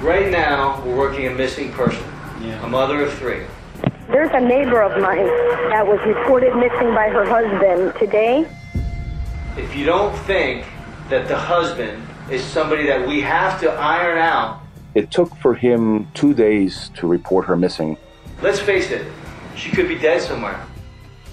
[0.00, 2.02] Right now, we're working a missing person,
[2.62, 3.42] a mother of three.
[4.08, 5.26] There's a neighbor of mine
[5.68, 8.46] that was reported missing by her husband today.
[9.58, 10.64] If you don't think
[11.10, 14.62] that the husband is somebody that we have to iron out,
[14.94, 17.96] It took for him two days to report her missing.
[18.42, 19.06] let's face it,
[19.54, 20.58] she could be dead somewhere.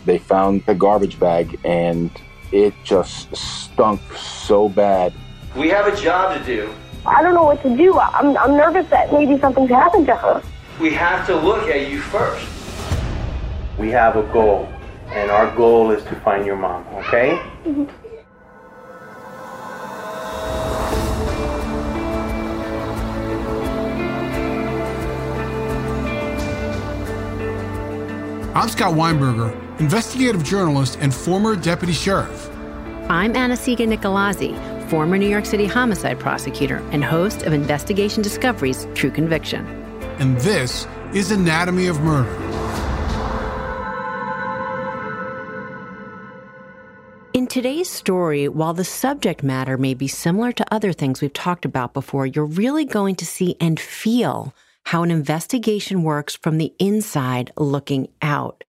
[0.05, 2.11] They found a garbage bag and
[2.51, 5.13] it just stunk so bad.
[5.55, 6.69] We have a job to do.
[7.07, 7.97] I don't know what to do.
[7.97, 10.43] I'm, I'm nervous that maybe something's happened to her.
[10.81, 12.45] We have to look at you first.
[13.79, 14.67] We have a goal,
[15.07, 17.39] and our goal is to find your mom, okay?
[17.63, 17.85] Mm-hmm.
[28.55, 32.49] I'm Scott Weinberger, investigative journalist and former deputy sheriff.
[33.07, 39.11] I'm Anna-Sigga Nicolazzi, former New York City homicide prosecutor and host of Investigation Discovery's True
[39.11, 39.65] Conviction.
[40.19, 42.47] And this is Anatomy of Murder.
[47.33, 51.65] In today's story, while the subject matter may be similar to other things we've talked
[51.65, 54.55] about before, you're really going to see and feel
[54.85, 58.63] how an investigation works from the inside looking out.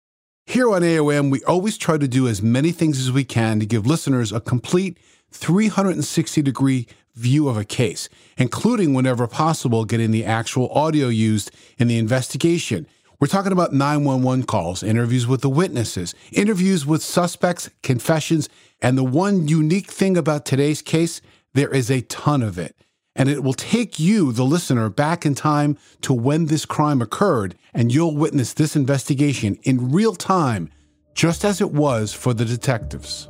[0.46, 3.66] Here on AOM, we always try to do as many things as we can to
[3.66, 4.98] give listeners a complete
[5.30, 11.88] 360 degree view of a case, including whenever possible, getting the actual audio used in
[11.88, 12.86] the investigation.
[13.20, 18.48] We're talking about 911 calls, interviews with the witnesses, interviews with suspects, confessions,
[18.80, 21.20] and the one unique thing about today's case,
[21.52, 22.76] there is a ton of it.
[23.16, 27.56] And it will take you, the listener, back in time to when this crime occurred,
[27.74, 30.70] and you'll witness this investigation in real time,
[31.16, 33.28] just as it was for the detectives.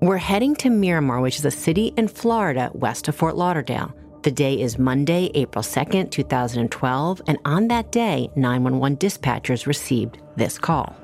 [0.00, 3.92] We're heading to Miramar, which is a city in Florida west of Fort Lauderdale.
[4.22, 10.56] The day is Monday, April 2nd, 2012, and on that day, 911 dispatchers received this
[10.56, 10.94] call.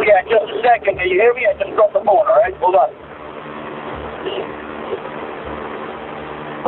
[0.00, 0.96] Yeah, just a second.
[0.96, 1.44] Can you hear me?
[1.44, 2.56] I just dropped the phone, all right?
[2.56, 2.88] Hold on.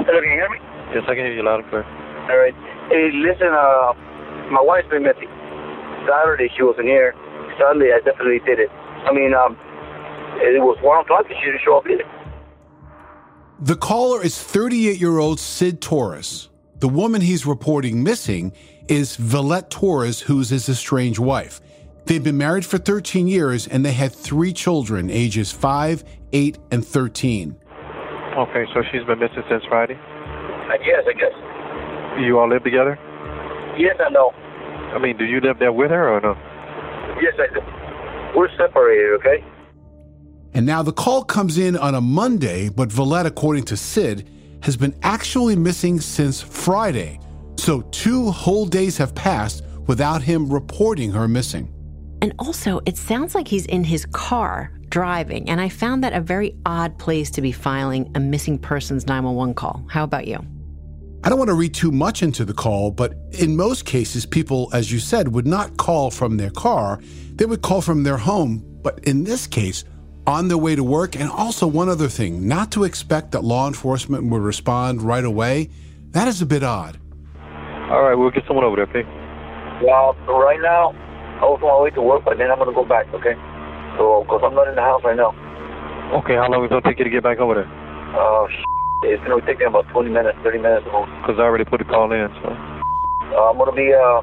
[0.04, 0.58] Hello, can you hear me?
[0.92, 1.84] Yes, I can hear you loud and clear.
[2.28, 2.54] All right.
[2.92, 3.96] Hey, listen, uh,
[4.52, 5.32] my wife's been missing.
[6.04, 7.14] Saturday she wasn't here.
[7.56, 8.68] Sunday I definitely did it.
[9.08, 9.56] I mean, um,
[10.42, 12.04] it was 1 o'clock and she didn't show up either.
[13.60, 16.48] The caller is 38 year old Sid Torres.
[16.78, 18.52] The woman he's reporting missing
[18.88, 21.60] is Villette Torres, who's his estranged wife.
[22.06, 26.02] They've been married for 13 years and they had three children, ages 5,
[26.32, 27.56] 8, and 13.
[28.36, 29.94] Okay, so she's been missing since Friday?
[29.94, 31.34] Uh, I guess, I guess.
[32.18, 32.98] You all live together?
[33.78, 34.32] Yes, I know.
[34.92, 36.34] I mean, do you live there with her or no?
[37.22, 37.60] Yes, I do.
[38.36, 39.44] We're separated, okay?
[40.54, 44.28] And now the call comes in on a Monday, but Valette, according to Sid,
[44.62, 47.18] has been actually missing since Friday.
[47.56, 51.72] So, two whole days have passed without him reporting her missing.
[52.20, 56.20] And also, it sounds like he's in his car driving, and I found that a
[56.20, 59.84] very odd place to be filing a missing persons 911 call.
[59.88, 60.38] How about you?
[61.24, 64.68] I don't want to read too much into the call, but in most cases, people,
[64.72, 67.00] as you said, would not call from their car.
[67.34, 68.64] They would call from their home.
[68.82, 69.84] But in this case,
[70.26, 73.66] on their way to work, and also one other thing, not to expect that law
[73.66, 75.68] enforcement would respond right away.
[76.12, 76.98] That is a bit odd.
[77.90, 79.04] All right, we'll get someone over there, okay?
[79.84, 80.92] Well, right now,
[81.42, 83.34] I was on my way to work, but then I'm gonna go back, okay?
[83.98, 85.34] So, cause I'm not in the house right now.
[86.22, 87.68] Okay, how long is it gonna take you to get back over there?
[88.14, 88.64] Oh, sh-
[89.04, 90.84] it's gonna take me about 20 minutes, 30 minutes.
[90.84, 92.48] Because I already put the call in, so.
[92.48, 94.22] Uh, I'm gonna be, uh,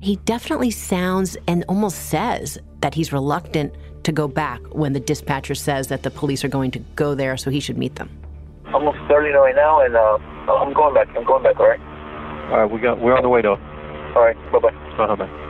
[0.00, 5.54] He definitely sounds and almost says that he's reluctant to go back when the dispatcher
[5.54, 8.10] says that the police are going to go there, so he should meet them.
[8.66, 10.18] I'm in Sterling right now, and uh,
[10.52, 11.08] I'm going back.
[11.16, 11.58] I'm going back.
[11.58, 11.80] All right.
[12.50, 13.56] All right, we got, we're on the way though.
[14.14, 14.36] All right.
[14.52, 14.68] Bye bye.
[14.98, 15.42] Uh-huh, bye.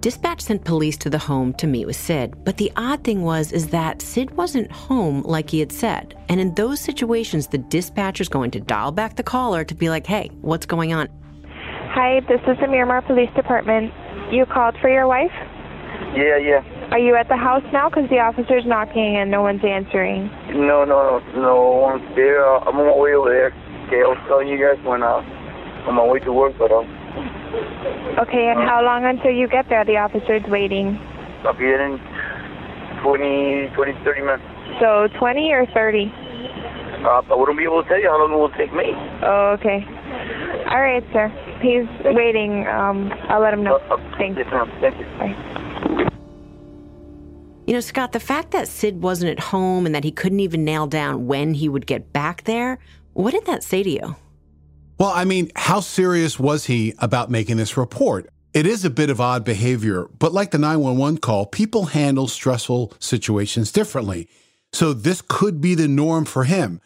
[0.00, 3.52] Dispatch sent police to the home to meet with Sid, but the odd thing was
[3.52, 6.16] is that Sid wasn't home like he had said.
[6.28, 10.04] And in those situations, the dispatcher's going to dial back the caller to be like,
[10.04, 11.08] "Hey, what's going on?"
[11.94, 13.92] Hi, this is the Miramar Police Department.
[14.32, 15.30] You called for your wife?
[16.14, 16.60] Yeah, yeah.
[16.92, 17.88] Are you at the house now?
[17.88, 20.28] Because the officer's knocking and no one's answering.
[20.52, 21.84] No, no, no, no.
[21.88, 22.44] I'm there.
[22.44, 23.50] Uh, I'm on my way over there.
[23.88, 25.24] Okay, I was telling you guys when uh,
[25.88, 26.84] on my way to work, but um,
[28.20, 29.84] Okay, and how long until you get there?
[29.84, 30.96] The officer's waiting.
[31.44, 31.98] I'll be in
[33.02, 34.44] 20, 20, 30 minutes.
[34.80, 36.12] So 20 or 30?
[37.02, 38.92] Uh, I wouldn't be able to tell you how long it will take me.
[39.24, 39.84] Oh, okay.
[40.70, 41.28] All right, sir.
[41.60, 42.64] He's waiting.
[42.68, 43.80] Um, I'll let him know.
[44.18, 44.38] Thanks.
[44.38, 44.68] Yes.
[44.80, 45.06] Thank you.
[45.18, 45.58] Bye.
[47.66, 50.64] You know, Scott, the fact that Sid wasn't at home and that he couldn't even
[50.64, 52.78] nail down when he would get back there,
[53.12, 54.16] what did that say to you?
[54.98, 58.28] Well, I mean, how serious was he about making this report?
[58.52, 62.92] It is a bit of odd behavior, but like the 911 call, people handle stressful
[62.98, 64.28] situations differently.
[64.72, 66.80] So this could be the norm for him.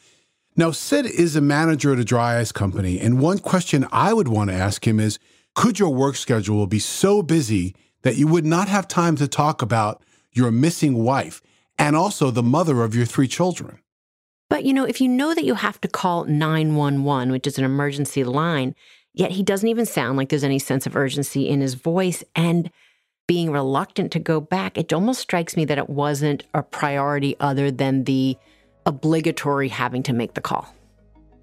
[0.57, 4.29] Now, Sid is a manager at a dry ice company, and one question I would
[4.29, 5.19] want to ask him is
[5.55, 9.63] could your work schedule be so busy that you would not have time to talk
[9.63, 10.03] about
[10.37, 11.43] your missing wife
[11.79, 13.79] and also the mother of your three children?
[14.49, 17.65] But you know, if you know that you have to call 911, which is an
[17.65, 18.75] emergency line,
[19.13, 22.71] yet he doesn't even sound like there's any sense of urgency in his voice and
[23.27, 27.71] being reluctant to go back, it almost strikes me that it wasn't a priority other
[27.71, 28.37] than the
[28.85, 30.73] obligatory having to make the call.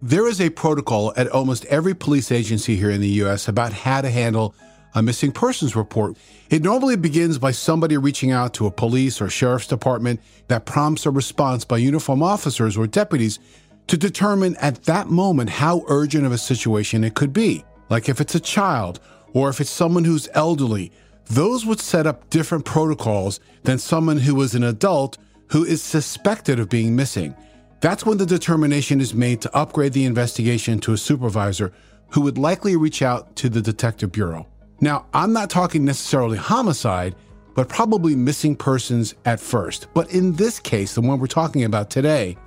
[0.01, 4.01] There is a protocol at almost every police agency here in the US about how
[4.01, 4.55] to handle
[4.95, 6.17] a missing persons report.
[6.49, 11.05] It normally begins by somebody reaching out to a police or sheriff's department that prompts
[11.05, 13.39] a response by uniform officers or deputies
[13.87, 17.65] to determine at that moment how urgent of a situation it could be.
[17.89, 18.99] Like if it's a child
[19.33, 20.91] or if it's someone who's elderly,
[21.25, 25.17] those would set up different protocols than someone who is an adult
[25.47, 27.35] who is suspected of being missing.
[27.81, 31.73] That's when the determination is made to upgrade the investigation to a supervisor
[32.09, 34.47] who would likely reach out to the detective bureau.
[34.81, 37.15] Now, I'm not talking necessarily homicide,
[37.55, 39.87] but probably missing persons at first.
[39.93, 42.37] But in this case, the one we're talking about today,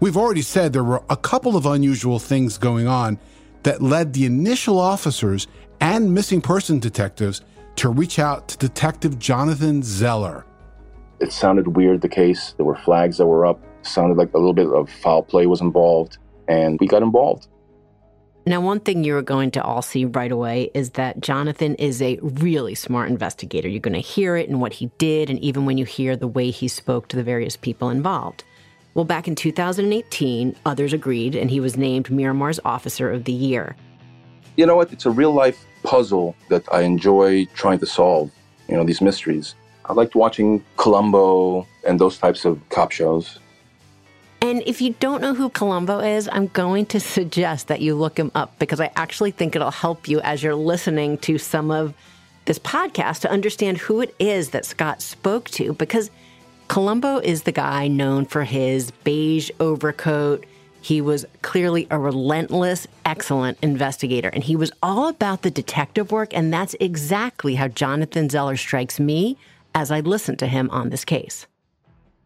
[0.00, 3.18] we've already said there were a couple of unusual things going on
[3.62, 5.46] that led the initial officers
[5.80, 7.42] and missing person detectives
[7.76, 10.44] to reach out to Detective Jonathan Zeller.
[11.20, 12.54] It sounded weird, the case.
[12.56, 13.60] There were flags that were up.
[13.80, 16.18] It sounded like a little bit of foul play was involved,
[16.48, 17.48] and we got involved.
[18.48, 22.20] Now, one thing you're going to all see right away is that Jonathan is a
[22.22, 23.68] really smart investigator.
[23.68, 26.28] You're going to hear it in what he did, and even when you hear the
[26.28, 28.44] way he spoke to the various people involved.
[28.94, 33.74] Well, back in 2018, others agreed, and he was named Miramar's Officer of the Year.
[34.56, 34.92] You know what?
[34.92, 38.30] It's a real life puzzle that I enjoy trying to solve,
[38.68, 39.56] you know, these mysteries.
[39.86, 43.40] I liked watching Columbo and those types of cop shows.
[44.42, 48.18] And if you don't know who Columbo is, I'm going to suggest that you look
[48.18, 51.94] him up because I actually think it'll help you as you're listening to some of
[52.44, 56.10] this podcast to understand who it is that Scott spoke to because
[56.68, 60.44] Columbo is the guy known for his beige overcoat.
[60.80, 66.34] He was clearly a relentless, excellent investigator, and he was all about the detective work.
[66.34, 69.36] And that's exactly how Jonathan Zeller strikes me
[69.74, 71.46] as I listen to him on this case.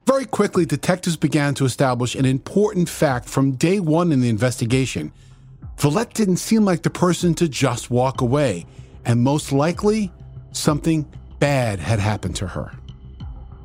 [0.07, 5.12] Very quickly, detectives began to establish an important fact from day one in the investigation.
[5.76, 8.66] Villette didn't seem like the person to just walk away,
[9.04, 10.12] and most likely,
[10.52, 11.07] something
[11.38, 12.73] bad had happened to her.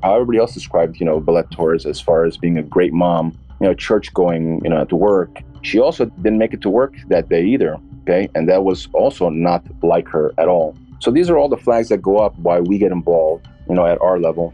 [0.04, 3.38] How everybody else described, you know, Villette Torres as far as being a great mom,
[3.60, 5.42] you know, church going, you know, to work.
[5.62, 7.78] She also didn't make it to work that day either.
[8.04, 8.30] Okay.
[8.36, 10.78] And that was also not like her at all.
[11.00, 13.86] So these are all the flags that go up why we get involved, you know,
[13.86, 14.54] at our level.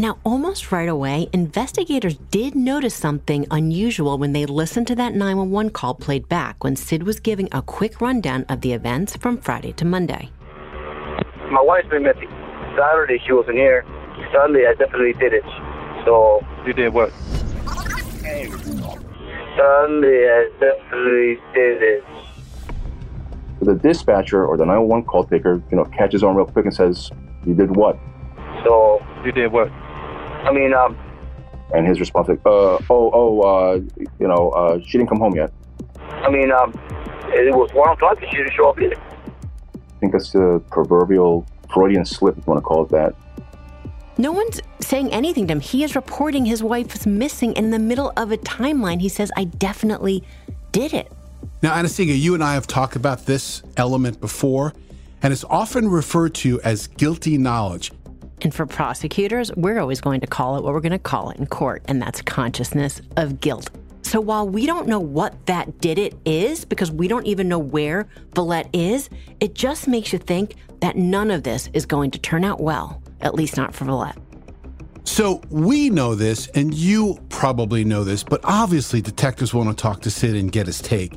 [0.00, 5.72] Now, almost right away, investigators did notice something unusual when they listened to that 911
[5.72, 9.72] call played back when Sid was giving a quick rundown of the events from Friday
[9.72, 10.30] to Monday.
[11.50, 12.28] My wife's been missing.
[12.78, 13.84] Saturday she wasn't here.
[14.32, 15.42] Sunday I definitely did it.
[16.04, 17.10] So You did what?
[19.56, 22.04] Sunday I definitely did it.
[23.62, 27.10] The dispatcher or the 911 call taker, you know, catches on real quick and says,
[27.44, 27.98] "You did what?"
[28.62, 29.72] So You did what?
[30.44, 30.96] I mean, um,
[31.74, 33.80] And his response like, "Uh, oh, oh, uh,
[34.18, 35.52] you know, uh, she didn't come home yet."
[36.08, 36.72] I mean, um,
[37.28, 38.96] it was one o'clock and she didn't show up either.
[38.96, 43.14] I think that's the proverbial Freudian slip, if you want to call it that.
[44.16, 45.60] No one's saying anything to him.
[45.60, 49.00] He is reporting his wife is missing in the middle of a timeline.
[49.00, 50.24] He says, I definitely
[50.72, 51.12] did it.
[51.62, 54.72] Now, Anna-Sigga, you and I have talked about this element before,
[55.22, 57.92] and it's often referred to as guilty knowledge.
[58.40, 61.38] And for prosecutors, we're always going to call it what we're going to call it
[61.38, 63.70] in court, and that's consciousness of guilt.
[64.02, 67.58] So while we don't know what that did it is, because we don't even know
[67.58, 72.18] where Villette is, it just makes you think that none of this is going to
[72.18, 74.16] turn out well, at least not for Villette.
[75.04, 80.00] So we know this, and you probably know this, but obviously detectives want to talk
[80.02, 81.12] to Sid and get his take.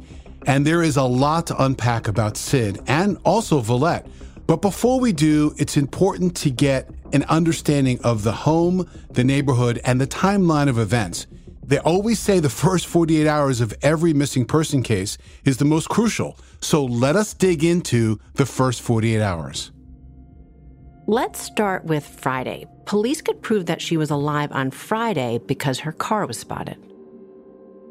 [0.47, 4.07] And there is a lot to unpack about Sid and also Villette.
[4.47, 9.79] But before we do, it's important to get an understanding of the home, the neighborhood,
[9.85, 11.27] and the timeline of events.
[11.63, 15.87] They always say the first 48 hours of every missing person case is the most
[15.89, 16.37] crucial.
[16.59, 19.71] So let us dig into the first 48 hours.
[21.07, 22.65] Let's start with Friday.
[22.85, 26.77] Police could prove that she was alive on Friday because her car was spotted.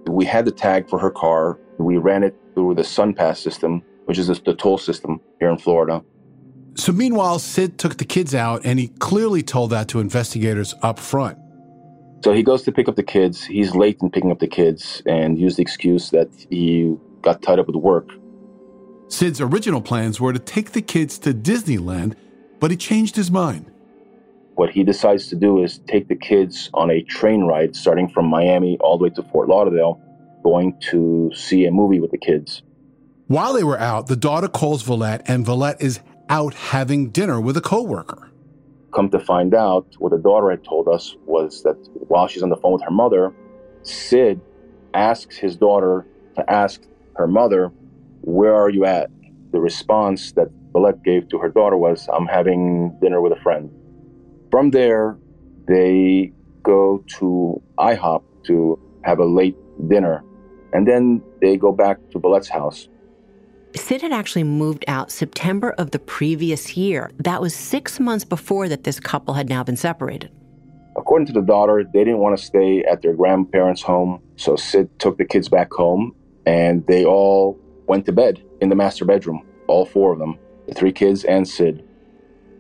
[0.07, 1.59] We had the tag for her car.
[1.79, 6.03] We ran it through the SunPass system, which is the toll system here in Florida.
[6.81, 10.99] So, meanwhile, Sid took the kids out and he clearly told that to investigators up
[10.99, 11.37] front.
[12.25, 13.45] So he goes to pick up the kids.
[13.45, 17.59] He's late in picking up the kids and used the excuse that he got tied
[17.59, 18.09] up with work.
[19.09, 22.15] Sid's original plans were to take the kids to Disneyland,
[22.61, 23.71] but he changed his mind.
[24.55, 28.25] What he decides to do is take the kids on a train ride starting from
[28.25, 30.01] Miami all the way to Fort Lauderdale,
[30.43, 32.63] going to see a movie with the kids.
[33.27, 37.57] While they were out, the daughter calls Villette, and Villette is out having dinner with
[37.57, 38.31] a coworker.
[38.95, 41.77] Come to find out, what the daughter had told us was that
[42.09, 43.35] while she's on the phone with her mother,
[43.83, 44.41] Sid
[44.95, 46.07] asks his daughter
[46.37, 46.83] to ask
[47.17, 47.73] her mother,
[48.23, 49.11] Where are you at?
[49.53, 53.71] The response that Villette gave to her daughter was, I'm having dinner with a friend.
[54.51, 55.19] From there,
[55.67, 56.33] they
[56.63, 59.57] go to IHOP to have a late
[59.89, 60.23] dinner,
[60.73, 62.89] and then they go back to Villette's house.
[63.77, 67.11] Sid had actually moved out September of the previous year.
[67.19, 70.31] That was six months before that this couple had now been separated.
[70.97, 74.99] According to the daughter, they didn't want to stay at their grandparents' home, so Sid
[74.99, 76.15] took the kids back home
[76.47, 80.75] and they all went to bed in the master bedroom, all four of them, the
[80.75, 81.85] three kids and Sid.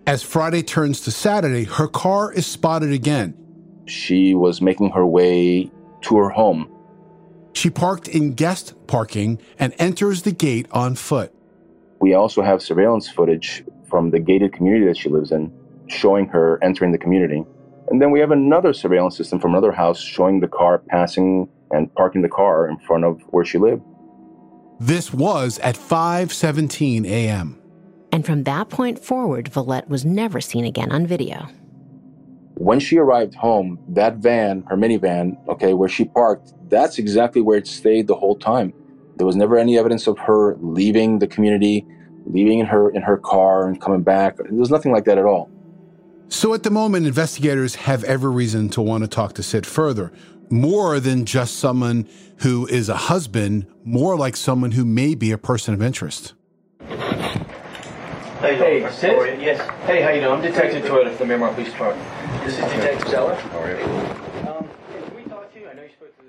[0.06, 3.36] As Friday turns to Saturday, her car is spotted again.
[3.86, 5.70] She was making her way
[6.02, 6.70] to her home.
[7.52, 11.32] She parked in guest parking and enters the gate on foot.
[12.00, 15.52] We also have surveillance footage from the gated community that she lives in
[15.88, 17.44] showing her entering the community.
[17.88, 21.92] And then we have another surveillance system from another house showing the car passing and
[21.94, 23.82] parking the car in front of where she lived.
[24.78, 27.60] This was at 5:17 a.m.
[28.12, 31.48] And from that point forward, Villette was never seen again on video.
[32.60, 37.56] When she arrived home, that van, her minivan, okay, where she parked, that's exactly where
[37.56, 38.74] it stayed the whole time.
[39.16, 41.86] There was never any evidence of her leaving the community,
[42.26, 44.36] leaving in her in her car and coming back.
[44.36, 45.50] There was nothing like that at all.
[46.28, 50.12] So at the moment, investigators have every reason to want to talk to Sid further.
[50.50, 52.06] More than just someone
[52.40, 56.34] who is a husband, more like someone who may be a person of interest.
[58.40, 59.42] Hey, hey Sid?
[59.42, 59.60] Yes.
[59.84, 60.32] Hey, how you doing?
[60.32, 62.08] I'm Detective Toyota from the Miramar Police Department.
[62.42, 63.34] This is Detective Zeller.
[63.34, 64.66] How are you?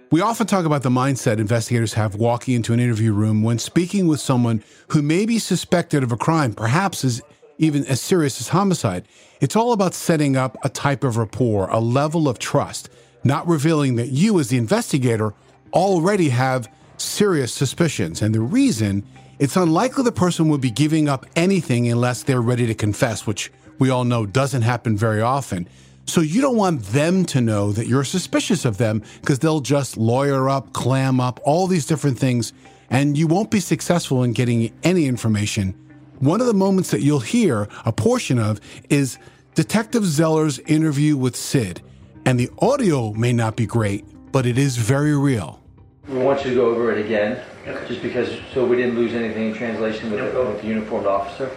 [0.09, 4.07] We often talk about the mindset investigators have walking into an interview room when speaking
[4.07, 7.21] with someone who may be suspected of a crime, perhaps as
[7.59, 9.07] even as serious as homicide.
[9.39, 12.89] It's all about setting up a type of rapport, a level of trust,
[13.23, 15.33] not revealing that you, as the investigator,
[15.71, 18.21] already have serious suspicions.
[18.21, 19.05] And the reason
[19.41, 23.51] it's unlikely the person would be giving up anything unless they're ready to confess, which
[23.79, 25.67] we all know doesn't happen very often.
[26.05, 29.97] So you don't want them to know that you're suspicious of them because they'll just
[29.97, 32.53] lawyer up, clam up, all these different things,
[32.91, 35.73] and you won't be successful in getting any information.
[36.19, 39.17] One of the moments that you'll hear a portion of is
[39.55, 41.81] Detective Zeller's interview with Sid.
[42.25, 45.63] And the audio may not be great, but it is very real.
[46.07, 47.41] We want you to go over it again,
[47.87, 51.55] just because, so we didn't lose anything in translation with, the, with the uniformed officer.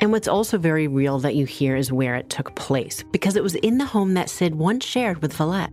[0.00, 3.42] And what's also very real that you hear is where it took place, because it
[3.42, 5.72] was in the home that Sid once shared with Valette.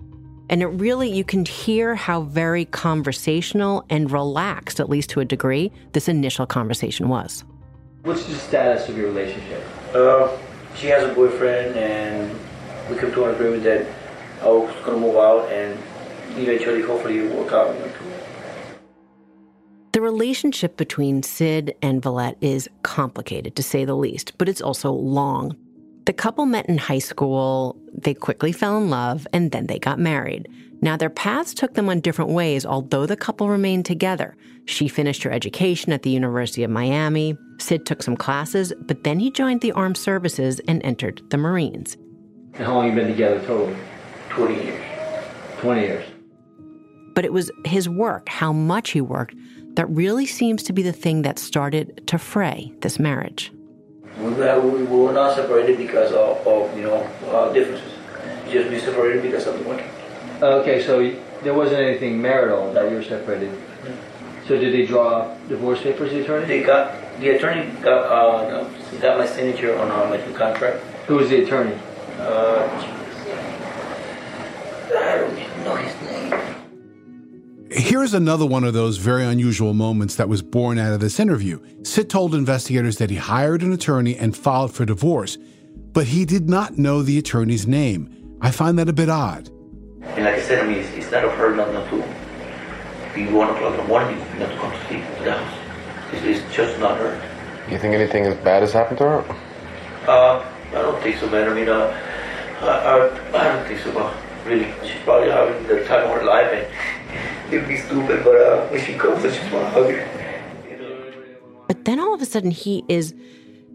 [0.50, 5.26] And it really, you can hear how very conversational and relaxed, at least to a
[5.26, 7.44] degree, this initial conversation was.
[8.04, 9.64] What's the status of your relationship?
[9.94, 10.38] Uh,
[10.76, 12.38] she has a boyfriend, and
[12.90, 13.88] we came to an agreement that
[14.42, 15.80] I was going to move out, and
[16.38, 17.76] eventually, hopefully, it will work out.
[20.02, 24.92] The relationship between Sid and Valette is complicated, to say the least, but it's also
[24.92, 25.56] long.
[26.06, 30.00] The couple met in high school, they quickly fell in love, and then they got
[30.00, 30.48] married.
[30.82, 34.36] Now, their paths took them on different ways, although the couple remained together.
[34.66, 37.38] She finished her education at the University of Miami.
[37.60, 41.96] Sid took some classes, but then he joined the armed services and entered the Marines.
[42.56, 43.76] And how long you been together total?
[44.30, 44.84] 20 years.
[45.60, 46.06] 20 years.
[47.14, 49.36] But it was his work, how much he worked,
[49.76, 53.52] that really seems to be the thing that started to fray this marriage.
[54.20, 56.98] We were, we were not separated because of, of you know
[57.32, 57.94] uh, differences.
[58.50, 59.84] Just we separated because of the money.
[60.42, 61.00] Okay, so
[61.44, 63.52] there wasn't anything marital that you were separated.
[64.48, 66.46] So did they draw divorce papers, the attorney?
[66.46, 70.84] They got the attorney got uh, got my signature on uh, my contract.
[71.08, 71.78] Who was the attorney?
[72.20, 72.68] Uh,
[74.98, 76.61] I don't even know his name.
[77.74, 81.58] Here's another one of those very unusual moments that was born out of this interview.
[81.84, 85.38] Sid told investigators that he hired an attorney and filed for divorce,
[85.94, 88.38] but he did not know the attorney's name.
[88.42, 89.48] I find that a bit odd.
[90.02, 92.04] And like I said, I mean, it's, it's not of her not, not to
[93.16, 95.58] be one o'clock in the morning, not to come to sleep to the house.
[96.12, 97.22] It's, it's just not her.
[97.70, 99.38] You think anything as bad has happened to her?
[100.10, 101.50] Uh, I don't think so, man.
[101.50, 101.98] I mean, uh,
[102.60, 104.14] I, I, I don't think so, but
[104.46, 106.68] really, she's probably having the time of her life, and
[107.54, 111.66] it'd be stupid, but uh, when she comes, I just want to hug her.
[111.68, 113.14] But then all of a sudden, he is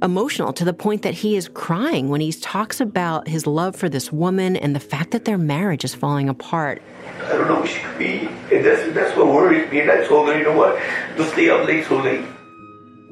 [0.02, 3.88] emotional to the point that he is crying when he talks about his love for
[3.88, 6.82] this woman and the fact that their marriage is falling apart.
[7.24, 9.80] I don't know what she could be, and that's, that's what worries me.
[9.80, 10.80] And I told her, you know what,
[11.16, 12.24] don't stay up late so late.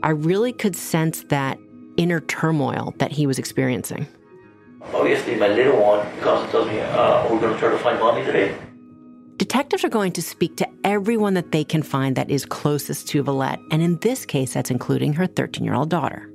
[0.02, 1.58] I really could sense that
[1.96, 4.06] inner turmoil that he was experiencing.
[4.92, 7.98] Obviously, my little one comes and tells me, uh, we're going to try to find
[7.98, 8.54] mommy today.
[9.44, 13.22] Detectives are going to speak to everyone that they can find that is closest to
[13.22, 16.30] Valette, and in this case, that's including her 13 year old daughter.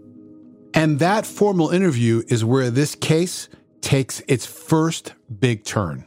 [0.75, 3.49] And that formal interview is where this case
[3.81, 6.05] takes its first big turn.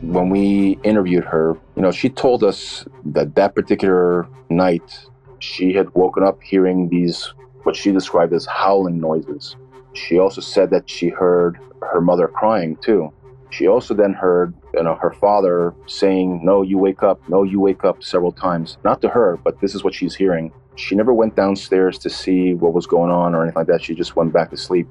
[0.00, 5.06] When we interviewed her, you know, she told us that that particular night
[5.38, 9.54] she had woken up hearing these, what she described as howling noises.
[9.92, 13.12] She also said that she heard her mother crying too.
[13.50, 17.20] She also then heard, you know, her father saying, "No, you wake up.
[17.28, 18.78] No, you wake up." several times.
[18.84, 20.52] Not to her, but this is what she's hearing.
[20.76, 23.82] She never went downstairs to see what was going on or anything like that.
[23.82, 24.88] She just went back to sleep.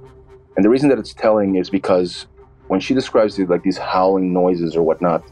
[0.55, 2.27] And the reason that it's telling is because
[2.67, 5.23] when she describes these, like these howling noises or whatnot,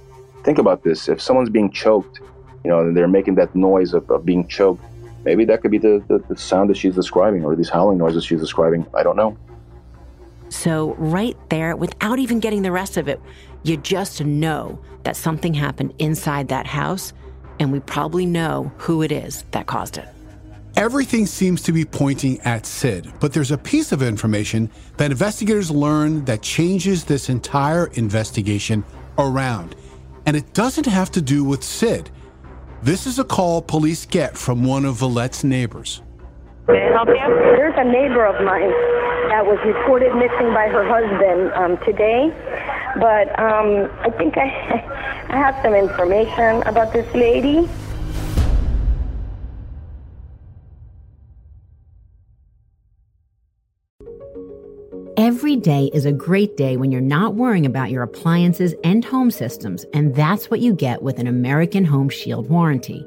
[0.44, 2.22] think about this: if someone's being choked,
[2.64, 4.84] you know, and they're making that noise of, of being choked,
[5.24, 8.26] maybe that could be the, the, the sound that she's describing or these howling noises
[8.26, 8.86] she's describing.
[8.94, 9.38] I don't know.
[10.50, 13.22] So, right there, without even getting the rest of it,
[13.64, 17.14] you just know that something happened inside that house,
[17.60, 20.08] and we probably know who it is that caused it.
[20.78, 25.72] Everything seems to be pointing at Sid, but there's a piece of information that investigators
[25.72, 28.86] learn that changes this entire investigation
[29.18, 29.76] around.
[30.28, 32.12] And it doesn't have to do with Sid.
[32.84, 36.04] This is a call police get from one of Valette's neighbors.
[36.68, 37.16] May I help you?
[37.16, 38.72] There's a neighbor of mine
[39.30, 42.28] that was reported missing by her husband um, today,
[43.00, 44.44] but um, I think I,
[45.30, 47.70] I have some information about this lady.
[55.16, 59.32] Every day is a great day when you're not worrying about your appliances and home
[59.32, 63.06] systems, and that's what you get with an American Home Shield warranty.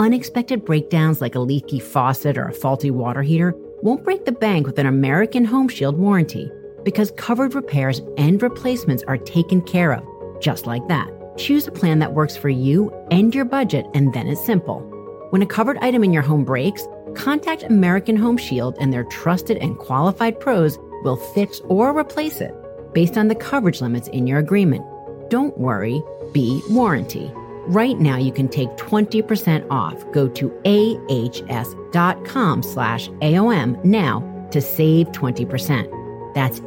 [0.00, 4.66] Unexpected breakdowns like a leaky faucet or a faulty water heater won't break the bank
[4.66, 6.50] with an American Home Shield warranty
[6.84, 10.02] because covered repairs and replacements are taken care of,
[10.40, 11.06] just like that.
[11.36, 14.80] Choose a plan that works for you and your budget, and then it's simple.
[15.28, 19.58] When a covered item in your home breaks, contact American Home Shield and their trusted
[19.58, 22.54] and qualified pros will fix or replace it.
[22.94, 24.84] based on the coverage limits in your agreement.
[25.28, 27.30] Don't worry, be warranty.
[27.66, 30.04] Right now, you can take 20% off.
[30.12, 36.34] Go to ahs.com slash AOM now to save 20%.
[36.34, 36.60] That's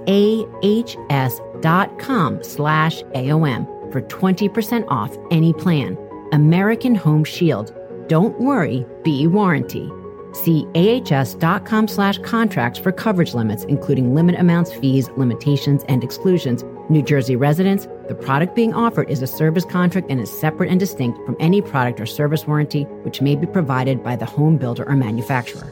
[0.63, 5.97] ahs.com slash AOM for 20% off any plan.
[6.31, 7.73] American Home Shield.
[8.07, 9.91] Don't worry, be warranty.
[10.33, 16.63] See ahs.com slash contracts for coverage limits, including limit amounts, fees, limitations, and exclusions.
[16.89, 20.79] New Jersey residents, the product being offered is a service contract and is separate and
[20.79, 24.83] distinct from any product or service warranty which may be provided by the home builder
[24.87, 25.71] or manufacturer.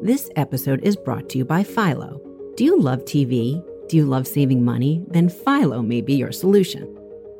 [0.00, 2.20] This episode is brought to you by Philo.
[2.56, 3.64] Do you love TV?
[3.88, 5.04] Do you love saving money?
[5.08, 6.88] Then Philo may be your solution.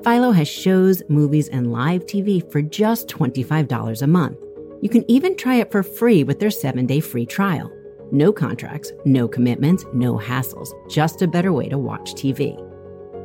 [0.05, 4.39] Philo has shows, movies, and live TV for just $25 a month.
[4.81, 7.71] You can even try it for free with their seven day free trial.
[8.13, 12.59] No contracts, no commitments, no hassles, just a better way to watch TV.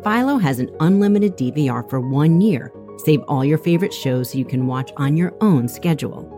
[0.02, 2.71] Philo has an unlimited DVR for one year.
[2.95, 6.34] Save all your favorite shows so you can watch on your own schedule.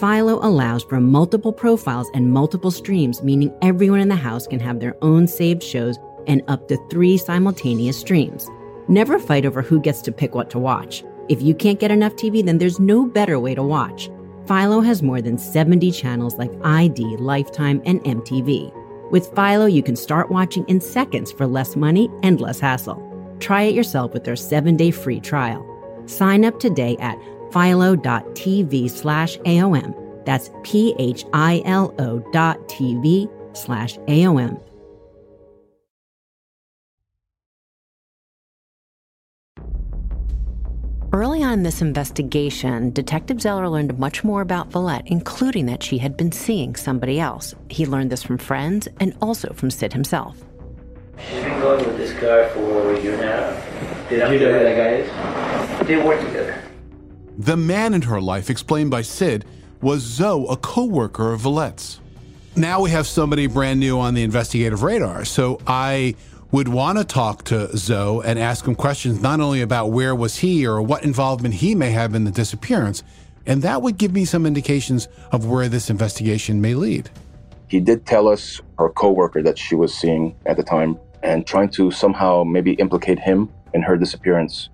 [0.00, 4.80] Philo allows for multiple profiles and multiple streams, meaning everyone in the house can have
[4.80, 8.50] their own saved shows and up to three simultaneous streams.
[8.88, 11.04] Never fight over who gets to pick what to watch.
[11.28, 14.10] If you can't get enough TV, then there's no better way to watch.
[14.46, 18.72] Philo has more than 70 channels like ID, Lifetime, and MTV.
[19.10, 23.00] With Philo, you can start watching in seconds for less money and less hassle.
[23.40, 25.66] Try it yourself with their seven day free trial.
[26.06, 27.18] Sign up today at
[27.52, 30.24] philo.tv slash AOM.
[30.24, 34.60] That's P H I L O dot TV slash AOM.
[41.14, 45.98] Early on in this investigation, Detective Zeller learned much more about Valette, including that she
[45.98, 47.54] had been seeing somebody else.
[47.68, 50.42] He learned this from friends and also from Sid himself.
[51.18, 54.08] She's been going with this guy for a year and a half.
[54.08, 55.86] Did you know who that guy is?
[55.86, 56.62] They work together.
[57.36, 59.44] The man in her life, explained by Sid,
[59.82, 62.00] was Zoe, a co worker of Valette's.
[62.56, 66.14] Now we have somebody brand new on the investigative radar, so I
[66.52, 70.36] would want to talk to Zoe and ask him questions not only about where was
[70.36, 73.02] he or what involvement he may have in the disappearance,
[73.46, 77.10] and that would give me some indications of where this investigation may lead.
[77.68, 81.70] He did tell us her coworker that she was seeing at the time and trying
[81.70, 84.68] to somehow maybe implicate him in her disappearance.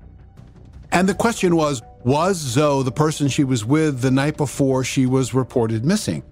[0.90, 5.06] And the question was Was Zoe the person she was with the night before she
[5.06, 6.24] was reported missing?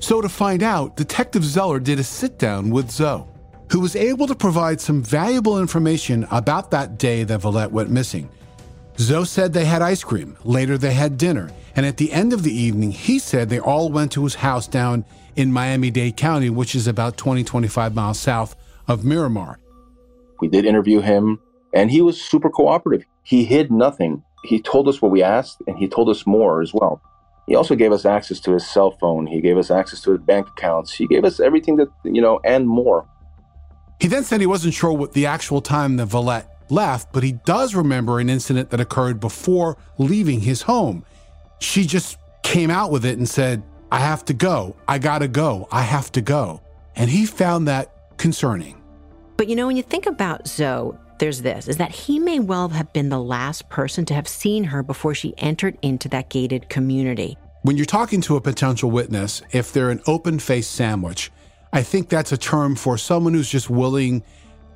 [0.00, 3.24] So, to find out, Detective Zeller did a sit down with Zoe,
[3.72, 8.28] who was able to provide some valuable information about that day that Valette went missing.
[8.98, 12.42] Zoe said they had ice cream, later, they had dinner, and at the end of
[12.42, 15.06] the evening, he said they all went to his house down
[15.36, 18.54] in Miami Dade County, which is about 20, 25 miles south
[18.88, 19.58] of Miramar.
[20.42, 21.40] We did interview him,
[21.72, 23.06] and he was super cooperative.
[23.22, 24.22] He hid nothing.
[24.44, 27.00] He told us what we asked, and he told us more as well.
[27.46, 29.26] He also gave us access to his cell phone.
[29.26, 30.92] He gave us access to his bank accounts.
[30.92, 33.08] He gave us everything that, you know, and more.
[34.02, 37.30] He then said he wasn't sure what the actual time that Valette left, but he
[37.30, 41.04] does remember an incident that occurred before leaving his home.
[41.60, 43.62] She just came out with it and said,
[43.92, 44.74] I have to go.
[44.88, 45.68] I gotta go.
[45.70, 46.62] I have to go.
[46.96, 48.82] And he found that concerning.
[49.36, 52.70] But you know, when you think about Zoe, there's this is that he may well
[52.70, 56.68] have been the last person to have seen her before she entered into that gated
[56.68, 57.36] community.
[57.62, 61.30] When you're talking to a potential witness, if they're an open faced sandwich,
[61.72, 64.22] I think that's a term for someone who's just willing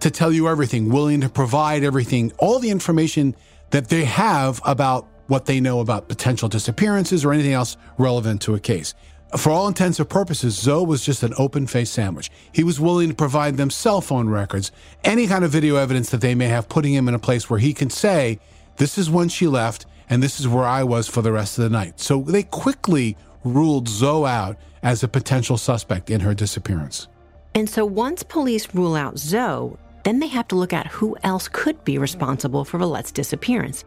[0.01, 3.37] to tell you everything, willing to provide everything, all the information
[3.71, 8.55] that they have about what they know about potential disappearances or anything else relevant to
[8.55, 8.95] a case.
[9.37, 12.31] For all intents and purposes, Zoe was just an open faced sandwich.
[12.53, 14.73] He was willing to provide them cell phone records,
[15.05, 17.59] any kind of video evidence that they may have, putting him in a place where
[17.59, 18.39] he can say,
[18.77, 21.65] This is when she left, and this is where I was for the rest of
[21.65, 21.99] the night.
[22.01, 27.09] So they quickly ruled Zoe out as a potential suspect in her disappearance.
[27.55, 31.49] And so once police rule out Zoe, then they have to look at who else
[31.49, 33.85] could be responsible for Valette's disappearance.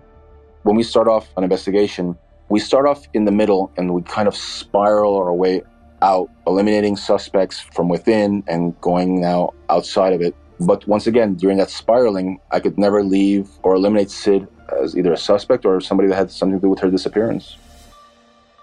[0.63, 2.17] When we start off an investigation,
[2.49, 5.61] we start off in the middle and we kind of spiral our way
[6.01, 10.35] out, eliminating suspects from within and going now outside of it.
[10.59, 14.47] But once again, during that spiraling, I could never leave or eliminate Sid
[14.81, 17.57] as either a suspect or somebody that had something to do with her disappearance.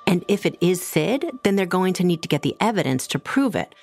[0.06, 3.18] And if it is Sid, then they're going to need to get the evidence to
[3.18, 3.74] prove it.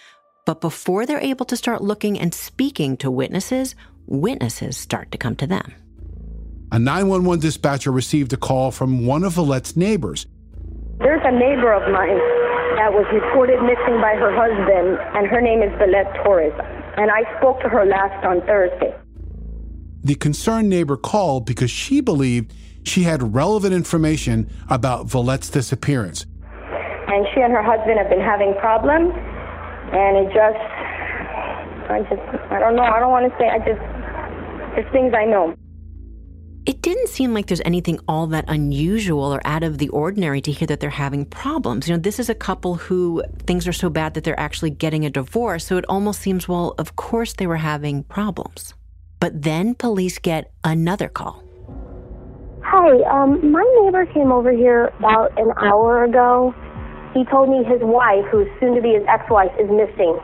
[0.46, 3.76] But before they're able to start looking and speaking to witnesses,
[4.08, 5.74] witnesses start to come to them.
[6.72, 10.26] A 911 dispatcher received a call from one of Valette's neighbors.
[11.00, 12.18] There's a neighbor of mine
[12.78, 16.54] that was reported missing by her husband, and her name is Valette Torres.
[16.98, 18.94] And I spoke to her last on Thursday.
[20.04, 26.26] The concerned neighbor called because she believed she had relevant information about Valette's disappearance.
[27.08, 29.14] And she and her husband have been having problems,
[29.94, 30.58] and it just,
[31.90, 33.82] I just, I don't know, I don't want to say, I just,
[34.76, 35.56] there's things I know.
[36.66, 40.52] It didn't seem like there's anything all that unusual or out of the ordinary to
[40.52, 41.90] hear that they're having problems.
[41.90, 45.06] You know, this is a couple who things are so bad that they're actually getting
[45.06, 45.68] a divorce.
[45.68, 48.74] So it almost seems, well, of course they were having problems.
[49.20, 51.44] But then police get another call.
[52.74, 56.56] Hi, um, my neighbor came over here about an hour ago.
[57.14, 60.18] He told me his wife, who's soon to be his ex wife, is missing.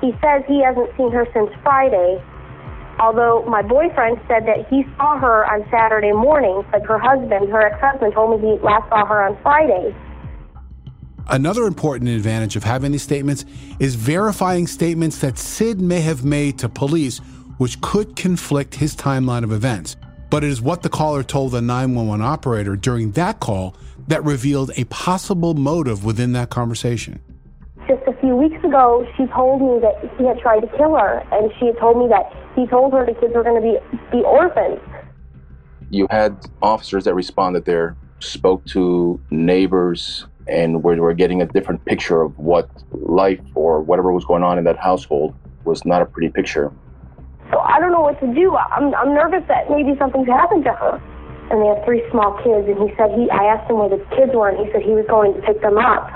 [0.00, 2.16] He says he hasn't seen her since Friday,
[3.00, 7.62] Although my boyfriend said that he saw her on Saturday morning, but her husband, her
[7.62, 9.94] ex-husband, told me he last saw her on Friday.
[11.28, 13.46] Another important advantage of having these statements
[13.78, 17.18] is verifying statements that Sid may have made to police,
[17.56, 19.96] which could conflict his timeline of events.
[20.30, 23.76] But it is what the caller told the 911 operator during that call
[24.08, 27.20] that revealed a possible motive within that conversation
[27.90, 31.26] just a few weeks ago, she told me that he had tried to kill her,
[31.32, 33.78] and she had told me that he told her the kids were going to be
[34.12, 34.80] be orphans.
[35.90, 41.84] You had officers that responded there, spoke to neighbors, and were, were getting a different
[41.84, 46.06] picture of what life or whatever was going on in that household was not a
[46.06, 46.72] pretty picture.
[47.50, 48.56] So I don't know what to do.
[48.56, 51.02] I'm I'm nervous that maybe something's happened to her.
[51.50, 53.26] And they have three small kids, and he said he.
[53.30, 55.60] I asked him where the kids were, and he said he was going to pick
[55.60, 56.06] them up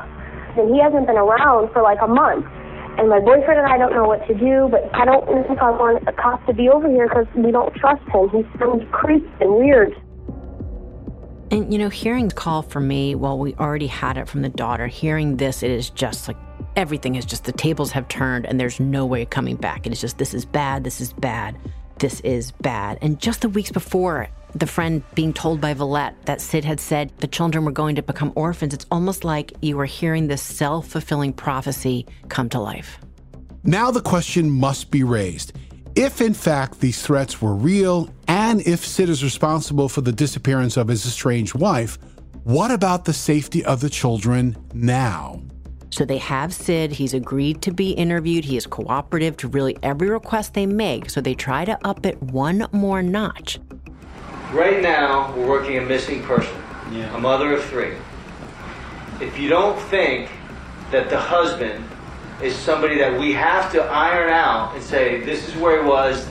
[0.57, 2.47] and he hasn't been around for like a month.
[2.97, 5.71] And my boyfriend and I don't know what to do, but I don't think I
[5.71, 8.29] want the cops to be over here because we don't trust him.
[8.31, 10.01] He sounds creepy and weird.
[11.51, 14.49] And you know, hearing the call from me, well, we already had it from the
[14.49, 14.87] daughter.
[14.87, 16.37] Hearing this, it is just like
[16.77, 19.87] everything is just the tables have turned and there's no way of coming back.
[19.87, 21.57] It is just this is bad, this is bad,
[21.99, 22.99] this is bad.
[23.01, 27.13] And just the weeks before, the friend being told by Valette that Sid had said
[27.19, 30.89] the children were going to become orphans, it's almost like you were hearing this self
[30.89, 32.99] fulfilling prophecy come to life.
[33.65, 35.53] Now the question must be raised.
[35.97, 40.77] If in fact these threats were real, and if Sid is responsible for the disappearance
[40.77, 41.99] of his estranged wife,
[42.43, 45.41] what about the safety of the children now?
[45.91, 46.93] So they have Sid.
[46.93, 48.45] He's agreed to be interviewed.
[48.45, 51.11] He is cooperative to really every request they make.
[51.11, 53.61] So they try to up it one more notch.
[54.53, 56.55] Right now, we're working a missing person,
[56.93, 57.17] yeah.
[57.17, 57.95] a mother of three.
[59.21, 60.31] If you don't think
[60.91, 61.85] that the husband
[62.43, 66.29] is somebody that we have to iron out and say, this is where he was,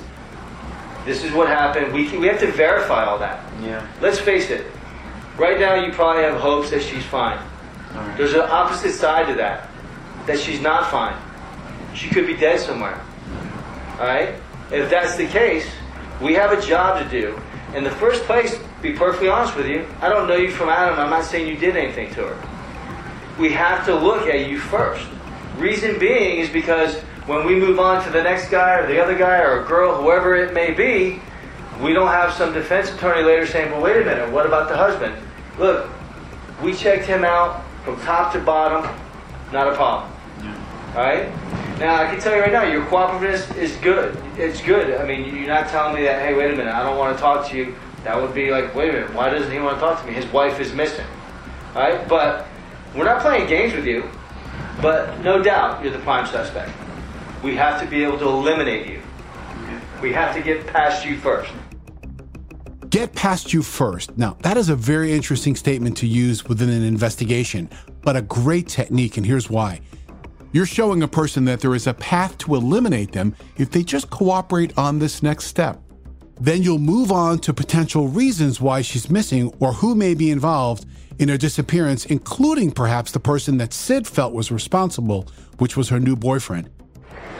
[1.05, 3.43] this is what happened, we, can, we have to verify all that.
[3.61, 3.85] Yeah.
[4.01, 4.67] Let's face it.
[5.37, 7.39] Right now, you probably have hopes that she's fine.
[7.93, 8.17] Right.
[8.17, 9.69] There's an opposite side to that,
[10.25, 11.15] that she's not fine.
[11.95, 12.99] She could be dead somewhere.
[13.99, 14.35] All right?
[14.71, 15.69] If that's the case,
[16.21, 17.39] we have a job to do
[17.73, 20.99] in the first place, be perfectly honest with you, I don't know you from Adam.
[20.99, 22.47] I'm not saying you did anything to her.
[23.39, 25.07] We have to look at you first.
[25.57, 29.17] Reason being is because when we move on to the next guy or the other
[29.17, 31.19] guy or a girl, whoever it may be,
[31.81, 34.77] we don't have some defense attorney later saying, well, wait a minute, what about the
[34.77, 35.15] husband?
[35.57, 35.89] Look,
[36.61, 38.89] we checked him out from top to bottom,
[39.51, 40.11] not a problem.
[40.95, 41.29] All right?
[41.79, 44.17] Now, I can tell you right now, your cooperativeness is good.
[44.37, 44.99] It's good.
[45.01, 47.21] I mean, you're not telling me that, hey, wait a minute, I don't want to
[47.21, 47.75] talk to you.
[48.03, 50.13] That would be like, wait a minute, why doesn't he want to talk to me?
[50.13, 51.05] His wife is missing.
[51.75, 52.07] All right?
[52.07, 52.47] But
[52.95, 54.09] we're not playing games with you.
[54.81, 56.71] But no doubt, you're the prime suspect.
[57.43, 59.01] We have to be able to eliminate you.
[60.01, 61.51] We have to get past you first.
[62.93, 64.15] Get past you first.
[64.19, 67.67] Now, that is a very interesting statement to use within an investigation,
[68.03, 69.81] but a great technique, and here's why.
[70.51, 74.11] You're showing a person that there is a path to eliminate them if they just
[74.11, 75.81] cooperate on this next step.
[76.39, 80.85] Then you'll move on to potential reasons why she's missing or who may be involved
[81.17, 85.27] in her disappearance, including perhaps the person that Sid felt was responsible,
[85.57, 86.69] which was her new boyfriend.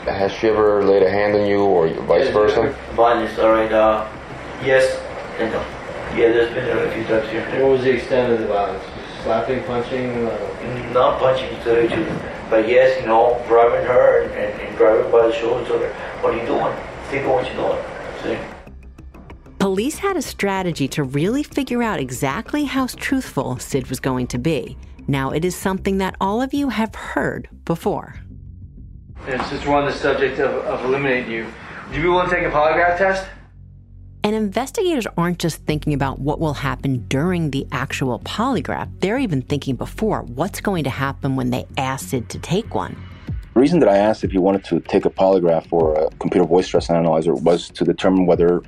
[0.02, 2.76] Has she ever laid a hand on you or vice versa?
[2.96, 3.70] Violence, all right.
[3.70, 4.04] Uh,
[4.64, 5.03] yes
[5.38, 5.80] and.
[6.16, 7.42] Yeah, there's been a few times here.
[7.60, 8.84] What was the extent of the violence?
[9.24, 10.26] Slapping, punching?
[10.26, 10.92] Uh...
[10.92, 12.22] Not punching, to the truth.
[12.48, 15.92] But yes, you know, driving her and, and, and driving by the shoulder, told her,
[16.20, 16.72] what are you doing?
[17.10, 17.84] Think of what you're doing.
[18.22, 18.38] See?
[19.58, 24.38] Police had a strategy to really figure out exactly how truthful Sid was going to
[24.38, 24.76] be.
[25.08, 28.20] Now, it is something that all of you have heard before.
[29.26, 31.46] And since we're on the subject of, of eliminating you,
[31.92, 33.26] do you want to take a polygraph test?
[34.24, 39.42] And investigators aren't just thinking about what will happen during the actual polygraph, they're even
[39.42, 42.96] thinking before what's going to happen when they ask Sid to take one.
[43.52, 46.46] The reason that I asked if he wanted to take a polygraph or a computer
[46.46, 48.62] voice stress analyzer was to determine whether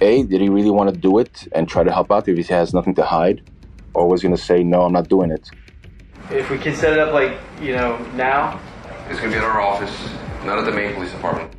[0.00, 2.54] A, did he really want to do it and try to help out if he
[2.54, 3.42] has nothing to hide,
[3.92, 5.46] or was he going to say, no, I'm not doing it.
[6.30, 8.58] If we can set it up like, you know, now.
[9.10, 9.94] It's going to be at our office,
[10.46, 11.52] not at the main police department.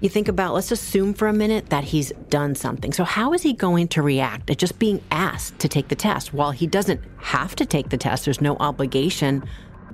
[0.00, 2.92] You think about, let's assume for a minute that he's done something.
[2.92, 6.32] So, how is he going to react at just being asked to take the test?
[6.32, 9.42] While he doesn't have to take the test, there's no obligation.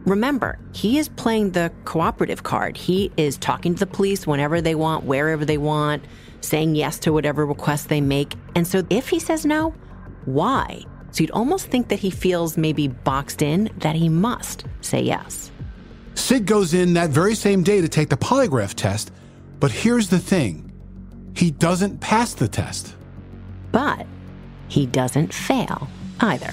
[0.04, 2.76] Remember, he is playing the cooperative card.
[2.76, 6.04] He is talking to the police whenever they want, wherever they want,
[6.42, 8.34] saying yes to whatever request they make.
[8.54, 9.74] And so, if he says no,
[10.26, 10.84] why?
[11.12, 15.50] So, you'd almost think that he feels maybe boxed in, that he must say yes.
[16.14, 19.10] Sid goes in that very same day to take the polygraph test,
[19.64, 20.70] but here's the thing
[21.34, 22.94] he doesn't pass the test.
[23.72, 24.06] But
[24.68, 25.88] he doesn't fail
[26.20, 26.52] either.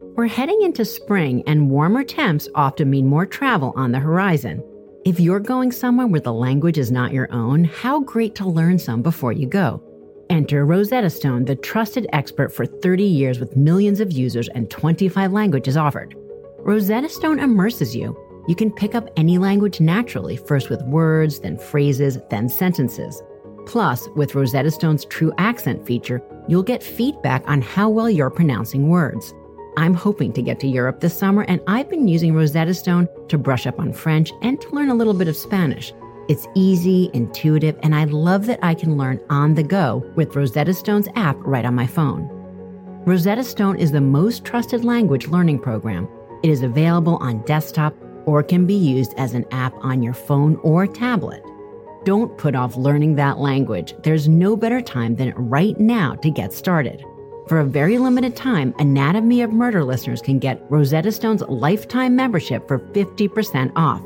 [0.00, 4.60] We're heading into spring, and warmer temps often mean more travel on the horizon.
[5.04, 8.80] If you're going somewhere where the language is not your own, how great to learn
[8.80, 9.91] some before you go.
[10.32, 15.30] Enter Rosetta Stone, the trusted expert for 30 years with millions of users and 25
[15.30, 16.14] languages offered.
[16.60, 18.16] Rosetta Stone immerses you.
[18.48, 23.22] You can pick up any language naturally, first with words, then phrases, then sentences.
[23.66, 28.88] Plus, with Rosetta Stone's True Accent feature, you'll get feedback on how well you're pronouncing
[28.88, 29.34] words.
[29.76, 33.36] I'm hoping to get to Europe this summer, and I've been using Rosetta Stone to
[33.36, 35.92] brush up on French and to learn a little bit of Spanish.
[36.28, 40.72] It's easy, intuitive, and I love that I can learn on the go with Rosetta
[40.72, 42.28] Stone's app right on my phone.
[43.04, 46.08] Rosetta Stone is the most trusted language learning program.
[46.44, 50.56] It is available on desktop or can be used as an app on your phone
[50.62, 51.44] or tablet.
[52.04, 53.94] Don't put off learning that language.
[54.04, 57.04] There's no better time than right now to get started.
[57.48, 62.68] For a very limited time, Anatomy of Murder listeners can get Rosetta Stone's lifetime membership
[62.68, 64.02] for 50% off.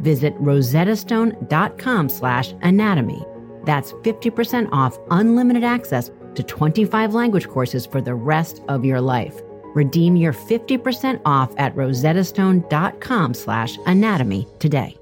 [0.00, 3.24] Visit rosettastone.com slash anatomy.
[3.64, 9.40] That's 50% off unlimited access to 25 language courses for the rest of your life.
[9.74, 14.96] Redeem your 50% off at rosettastone.com slash anatomy today.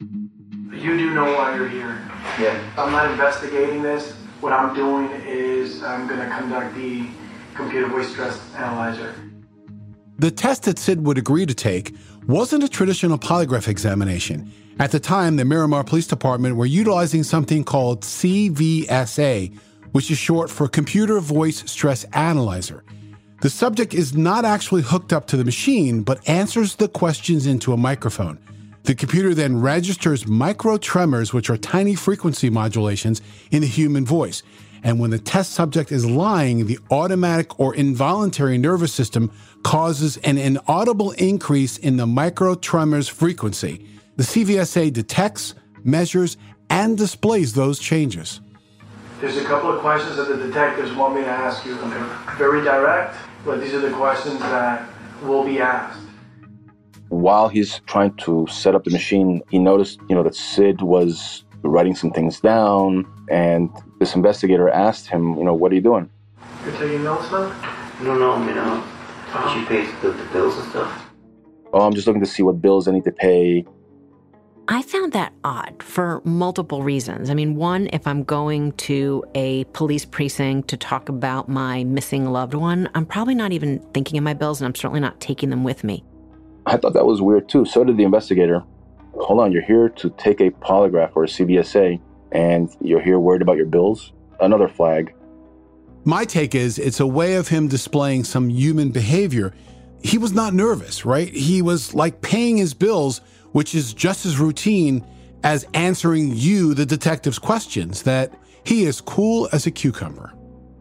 [0.00, 1.98] You do know why you're here.
[2.38, 2.58] Yeah.
[2.76, 4.12] I'm not investigating this.
[4.40, 7.08] What I'm doing is I'm going to conduct the
[7.54, 9.14] computer voice stress analyzer.
[10.18, 11.94] The test that Sid would agree to take
[12.26, 14.50] wasn't a traditional polygraph examination.
[14.78, 19.56] At the time, the Miramar Police Department were utilizing something called CVSA,
[19.92, 22.82] which is short for Computer Voice Stress Analyzer.
[23.42, 27.74] The subject is not actually hooked up to the machine, but answers the questions into
[27.74, 28.38] a microphone.
[28.84, 34.42] The computer then registers micro tremors, which are tiny frequency modulations in the human voice.
[34.82, 39.32] And when the test subject is lying, the automatic or involuntary nervous system
[39.66, 43.84] causes an inaudible increase in the micro tremors frequency.
[44.14, 46.36] The CVSA detects, measures,
[46.70, 48.40] and displays those changes.
[49.20, 51.74] There's a couple of questions that the detectives want me to ask you.
[51.74, 54.88] They're very direct, but these are the questions that
[55.24, 55.98] will be asked.
[57.08, 61.44] While he's trying to set up the machine, he noticed, you know, that Sid was
[61.62, 66.08] writing some things down, and this investigator asked him, you know, what are you doing?
[66.64, 67.50] You're taking notes now?
[68.02, 68.84] No, no, you know,
[69.52, 71.06] she pays the, the bills and stuff.
[71.72, 73.64] Oh, I'm just looking to see what bills I need to pay.
[74.68, 77.30] I found that odd for multiple reasons.
[77.30, 82.26] I mean, one, if I'm going to a police precinct to talk about my missing
[82.26, 85.50] loved one, I'm probably not even thinking of my bills and I'm certainly not taking
[85.50, 86.02] them with me.
[86.66, 87.64] I thought that was weird too.
[87.64, 88.64] So did the investigator.
[89.14, 92.00] Hold on, you're here to take a polygraph or a CVSA,
[92.32, 94.12] and you're here worried about your bills?
[94.40, 95.14] Another flag.
[96.06, 99.52] My take is it's a way of him displaying some human behavior.
[100.04, 101.28] He was not nervous, right?
[101.28, 105.04] He was like paying his bills, which is just as routine
[105.42, 110.32] as answering you, the detective's questions, that he is cool as a cucumber.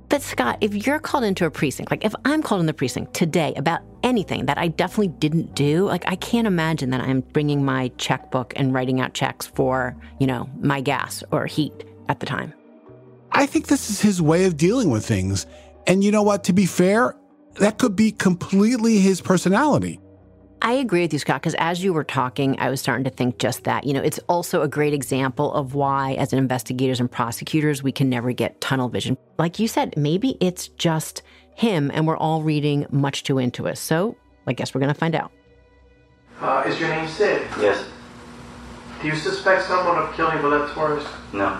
[0.09, 3.15] But Scott, if you're called into a precinct, like if I'm called in the precinct
[3.15, 7.65] today about anything that I definitely didn't do, like I can't imagine that I'm bringing
[7.65, 12.27] my checkbook and writing out checks for, you know, my gas or heat at the
[12.27, 12.53] time.
[13.35, 15.45] I think this is his way of dealing with things.
[15.87, 16.45] And you know what?
[16.45, 17.17] To be fair,
[17.59, 19.99] that could be completely his personality.
[20.61, 23.37] I agree with you, Scott, because as you were talking, I was starting to think
[23.37, 23.83] just that.
[23.83, 28.09] You know, it's also a great example of why, as investigators and prosecutors, we can
[28.09, 29.17] never get tunnel vision.
[29.37, 31.21] Like you said, maybe it's just
[31.55, 33.77] him, and we're all reading much too into it.
[33.77, 34.15] So
[34.47, 35.31] I guess we're going to find out.
[36.39, 37.45] Uh, is your name Sid?
[37.59, 37.85] Yes.
[39.01, 41.05] Do you suspect someone of killing Valette Torres?
[41.33, 41.59] No.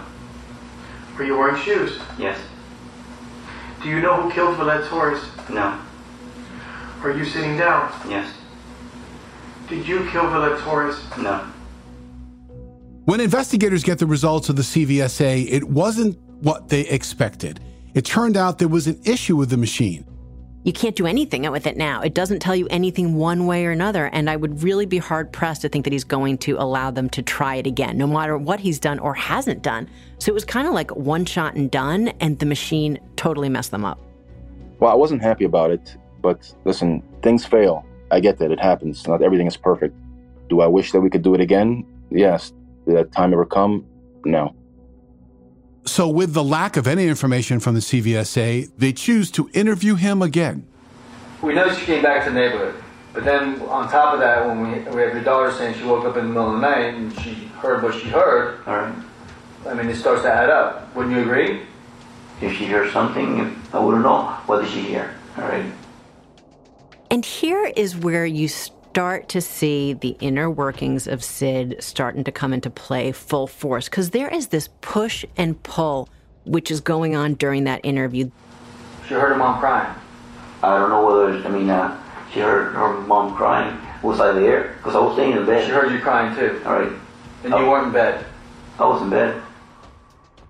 [1.18, 2.00] Are you wearing shoes?
[2.18, 2.38] Yes.
[3.82, 5.24] Do you know who killed Valette Torres?
[5.50, 5.80] No.
[7.04, 7.92] Are you sitting down?
[8.10, 8.34] Yes.
[9.70, 10.98] Did you kill Valette Torres?
[11.18, 11.46] No.
[13.06, 17.60] When investigators get the results of the CVSA, it wasn't what they expected.
[17.94, 20.06] It turned out there was an issue with the machine.
[20.66, 22.02] You can't do anything with it now.
[22.02, 24.08] It doesn't tell you anything one way or another.
[24.08, 27.08] And I would really be hard pressed to think that he's going to allow them
[27.12, 29.88] to try it again, no matter what he's done or hasn't done.
[30.18, 33.70] So it was kind of like one shot and done, and the machine totally messed
[33.70, 34.00] them up.
[34.80, 37.86] Well, I wasn't happy about it, but listen, things fail.
[38.10, 39.08] I get that it happens.
[39.08, 39.96] Not everything is perfect.
[40.50, 41.86] Do I wish that we could do it again?
[42.10, 42.54] Yes.
[42.88, 43.86] Did that time ever come?
[44.26, 44.56] No.
[45.88, 50.24] So, with the lack of any information from the CVSA, they choose to interview him
[50.24, 50.66] again.
[51.44, 52.84] We know she came back to the neighborhood,
[53.14, 56.04] but then on top of that, when we, we have your daughter saying she woke
[56.04, 58.96] up in the middle of the night and she heard what she heard, All right.
[59.68, 60.94] I mean, it starts to add up.
[60.96, 61.62] Wouldn't you agree?
[62.42, 64.24] If she hears something, I wouldn't know.
[64.48, 65.16] What did she hear?
[65.38, 65.66] All right.
[67.12, 68.48] And here is where you
[68.96, 73.90] start to see the inner workings of Sid starting to come into play full force
[73.90, 76.08] because there is this push and pull
[76.46, 78.32] which is going on during that interview.
[79.06, 79.94] She heard her mom crying.
[80.64, 83.78] I don't know whether, I mean, uh, she heard her mom crying.
[84.02, 84.76] Was I there?
[84.78, 85.66] Because I was staying in bed.
[85.66, 86.62] She heard you crying too.
[86.66, 86.94] All right.
[87.44, 88.26] And you weren't in bed.
[88.80, 89.42] I was in bed.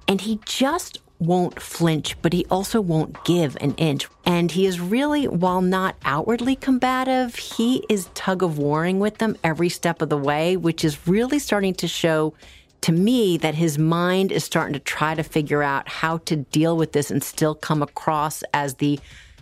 [0.08, 4.08] And he just won't flinch, but he also won't give an inch.
[4.26, 9.38] And he is really, while not outwardly combative, he is tug of warring with them
[9.44, 12.34] every step of the way, which is really starting to show
[12.82, 16.78] to me that his mind is starting to try to figure out how to deal
[16.78, 19.00] with this and still come across as the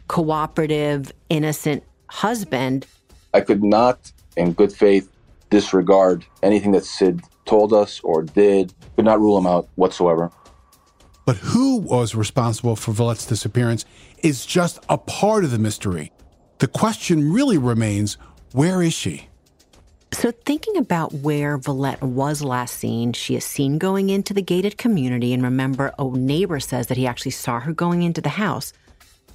[0.07, 2.85] cooperative, innocent husband.
[3.33, 5.09] I could not, in good faith,
[5.49, 10.31] disregard anything that Sid told us or did, could not rule him out whatsoever.
[11.25, 13.85] But who was responsible for Valette's disappearance
[14.21, 16.11] is just a part of the mystery.
[16.59, 18.17] The question really remains
[18.51, 19.29] where is she?
[20.11, 24.77] So, thinking about where Valette was last seen, she is seen going into the gated
[24.77, 25.33] community.
[25.33, 28.73] And remember, a neighbor says that he actually saw her going into the house.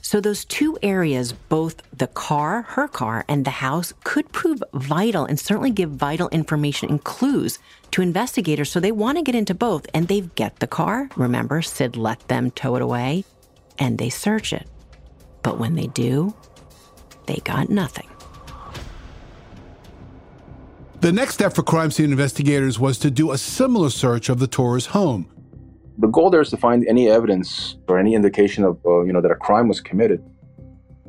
[0.09, 5.27] So, those two areas, both the car, her car, and the house, could prove vital
[5.27, 7.59] and certainly give vital information and clues
[7.91, 8.71] to investigators.
[8.71, 9.87] So, they want to get into both.
[9.93, 11.11] And they get the car.
[11.15, 13.27] Remember, Sid let them tow it away
[13.79, 14.67] and they search it.
[15.43, 16.35] But when they do,
[17.27, 18.09] they got nothing.
[21.03, 24.47] The next step for crime scene investigators was to do a similar search of the
[24.47, 25.29] Torres home.
[26.01, 29.21] The goal there is to find any evidence or any indication of, uh, you know,
[29.21, 30.25] that a crime was committed.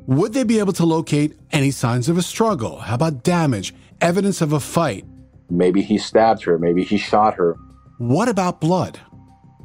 [0.07, 2.79] Would they be able to locate any signs of a struggle?
[2.79, 5.05] How about damage, evidence of a fight?
[5.51, 6.57] Maybe he stabbed her.
[6.57, 7.55] Maybe he shot her.
[7.99, 8.99] What about blood?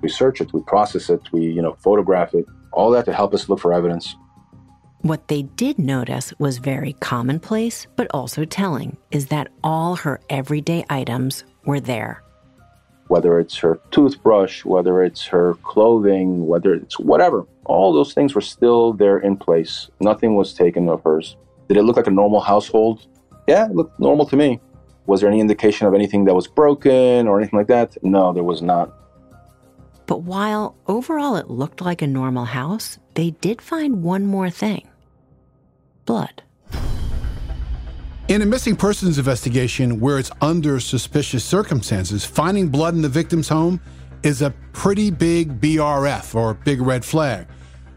[0.02, 2.44] We search it, we process it, we, you know, photograph it.
[2.72, 4.16] All that to help us look for evidence.
[5.00, 10.84] What they did notice was very commonplace, but also telling, is that all her everyday
[10.90, 12.22] items were there.
[13.08, 18.40] Whether it's her toothbrush, whether it's her clothing, whether it's whatever, all those things were
[18.40, 19.90] still there in place.
[20.00, 21.36] Nothing was taken of hers.
[21.68, 23.06] Did it look like a normal household?
[23.46, 24.60] Yeah, it looked normal to me.
[25.06, 27.96] Was there any indication of anything that was broken or anything like that?
[28.02, 28.92] No, there was not.
[30.06, 34.88] But while overall it looked like a normal house, they did find one more thing
[36.04, 36.42] blood.
[38.26, 43.50] In a missing persons investigation where it's under suspicious circumstances, finding blood in the victim's
[43.50, 43.78] home
[44.22, 47.46] is a pretty big BRF or big red flag.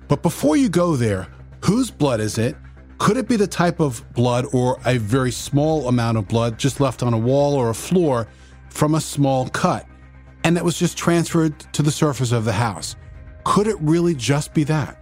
[0.10, 1.30] But before you go there,
[1.64, 2.58] whose blood is it?
[2.98, 6.82] Could it be the type of blood or a very small amount of blood just
[6.82, 8.28] left on a wall or a floor
[8.70, 9.86] from a small cut
[10.44, 12.98] and that was just transferred to the surface of the house?
[13.46, 15.02] Could it really just be that?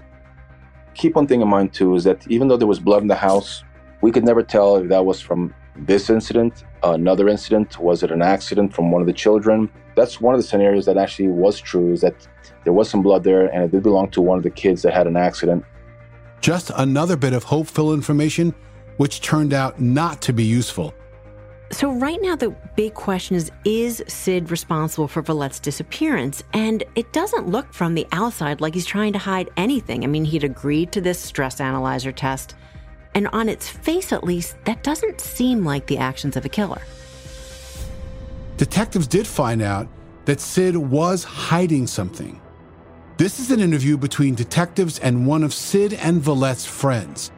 [0.94, 3.16] Keep one thing in mind too is that even though there was blood in the
[3.16, 3.64] house,
[4.02, 8.22] we could never tell if that was from this incident, another incident, was it an
[8.22, 9.70] accident from one of the children?
[9.96, 12.28] That's one of the scenarios that actually was true is that
[12.64, 14.94] there was some blood there and it did belong to one of the kids that
[14.94, 15.66] had an accident.
[16.42, 18.54] Just another bit of hopeful information
[18.98, 20.94] which turned out not to be useful.
[21.72, 26.44] So, right now, the big question is Is Sid responsible for Valette's disappearance?
[26.54, 30.04] And it doesn't look from the outside like he's trying to hide anything.
[30.04, 32.56] I mean, he'd agreed to this stress analyzer test.
[33.16, 36.82] And on its face, at least, that doesn't seem like the actions of a killer.
[38.58, 39.88] Detectives did find out
[40.26, 42.42] that Sid was hiding something.
[43.18, 47.32] This is an interview between detectives and one of Sid and Valette's friends.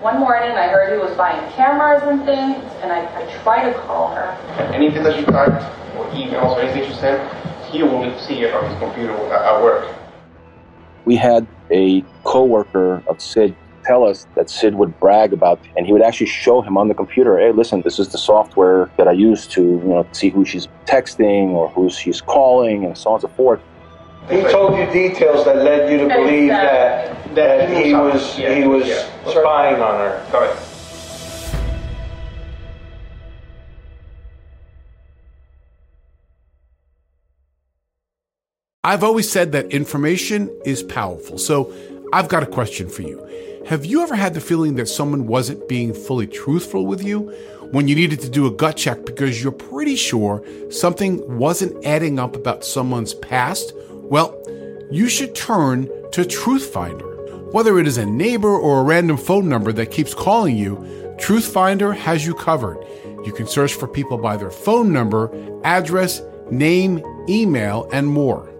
[0.00, 3.78] One morning, I heard he was buying cameras and things, and I, I tried to
[3.80, 4.30] call her.
[4.74, 5.64] Anything that you typed
[5.96, 7.20] or emails or anything you sent,
[7.70, 9.96] he will see it on his computer at work.
[11.06, 13.56] We had a coworker of Sid
[13.88, 16.94] tell us that Sid would brag about, and he would actually show him on the
[16.94, 20.44] computer, hey, listen, this is the software that I use to, you know, see who
[20.44, 23.60] she's texting or who she's calling and so on and so forth.
[24.28, 28.84] He told you details that led you to believe that that he was he was
[29.26, 30.26] spying on her.
[30.30, 30.60] Correct.
[38.84, 41.38] I've always said that information is powerful.
[41.38, 41.72] So
[42.12, 43.18] I've got a question for you.
[43.68, 47.28] Have you ever had the feeling that someone wasn't being fully truthful with you
[47.70, 52.18] when you needed to do a gut check because you're pretty sure something wasn't adding
[52.18, 53.74] up about someone's past?
[53.90, 54.34] Well,
[54.90, 57.52] you should turn to Truthfinder.
[57.52, 60.76] Whether it is a neighbor or a random phone number that keeps calling you,
[61.18, 62.82] Truthfinder has you covered.
[63.26, 65.30] You can search for people by their phone number,
[65.62, 68.47] address, name, email, and more.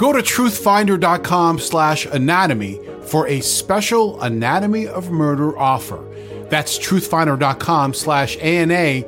[0.00, 6.02] Go to truthfinder.com slash anatomy for a special Anatomy of Murder offer.
[6.48, 8.98] That's truthfinder.com slash A-N-A-T-O-M-Y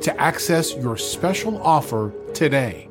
[0.00, 2.88] to access your special offer today.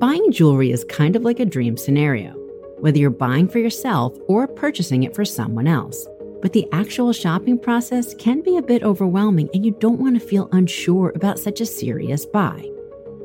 [0.00, 2.32] Buying jewelry is kind of like a dream scenario,
[2.80, 6.08] whether you're buying for yourself or purchasing it for someone else.
[6.42, 10.26] But the actual shopping process can be a bit overwhelming and you don't want to
[10.26, 12.68] feel unsure about such a serious buy.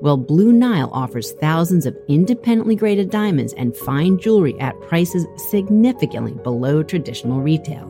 [0.02, 6.34] Well, Blue Nile offers thousands of independently graded diamonds and fine jewelry at prices significantly
[6.34, 7.88] below traditional retail.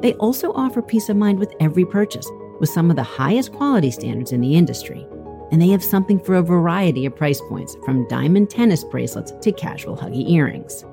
[0.00, 2.26] They also offer peace of mind with every purchase,
[2.60, 5.06] with some of the highest quality standards in the industry.
[5.52, 9.52] And they have something for a variety of price points, from diamond tennis bracelets to
[9.52, 10.86] casual huggie earrings.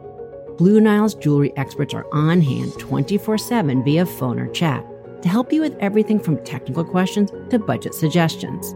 [0.57, 4.85] Blue Nile's jewelry experts are on hand 24 7 via phone or chat
[5.21, 8.75] to help you with everything from technical questions to budget suggestions.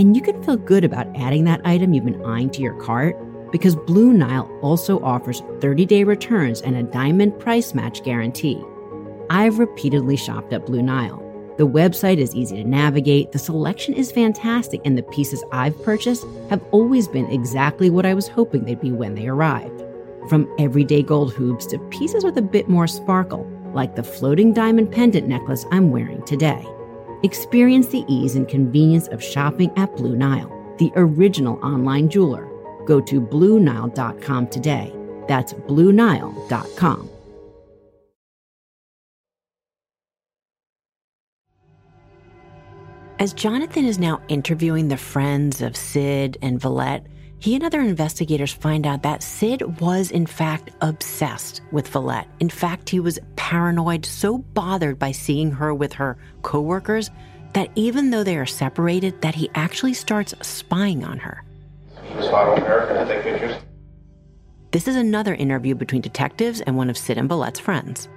[0.00, 3.14] And you can feel good about adding that item you've been eyeing to your cart
[3.52, 8.64] because Blue Nile also offers 30 day returns and a diamond price match guarantee.
[9.28, 11.18] I've repeatedly shopped at Blue Nile.
[11.58, 16.24] The website is easy to navigate, the selection is fantastic, and the pieces I've purchased
[16.48, 19.84] have always been exactly what I was hoping they'd be when they arrived.
[20.30, 24.92] From everyday gold hoops to pieces with a bit more sparkle, like the floating diamond
[24.92, 26.66] pendant necklace I'm wearing today.
[27.22, 32.48] Experience the ease and convenience of shopping at Blue Nile, the original online jeweler.
[32.86, 34.94] Go to BlueNile.com today.
[35.28, 37.10] That's BlueNile.com.
[43.20, 47.04] As Jonathan is now interviewing the friends of Sid and Valette,
[47.40, 52.28] he and other investigators find out that Sid was, in fact, obsessed with Valette.
[52.38, 57.10] In fact, he was paranoid, so bothered by seeing her with her coworkers
[57.54, 61.42] that even though they are separated, that he actually starts spying on her.
[62.04, 63.56] He was following her and I take pictures.
[64.70, 68.08] This is another interview between detectives and one of Sid and Valette's friends.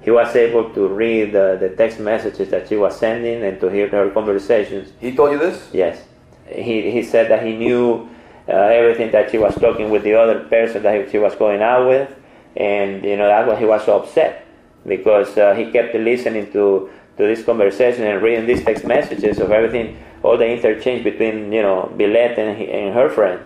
[0.00, 3.68] He was able to read uh, the text messages that she was sending and to
[3.68, 4.90] hear her conversations.
[5.00, 5.68] He told you this?
[5.72, 6.02] Yes.
[6.46, 8.08] He, he said that he knew
[8.54, 12.14] everything that she was talking with the other person that she was going out with,
[12.56, 14.46] and you know that's why he was so upset
[14.86, 19.50] because uh, he kept listening to to this conversation and reading these text messages of
[19.50, 23.44] everything, all the interchange between you know Valette and, and her friend.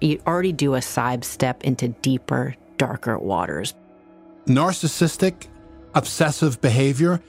[0.00, 3.74] You already do a side step into deeper, darker waters.
[4.46, 5.46] Narcissistic,
[5.94, 7.20] obsessive behavior,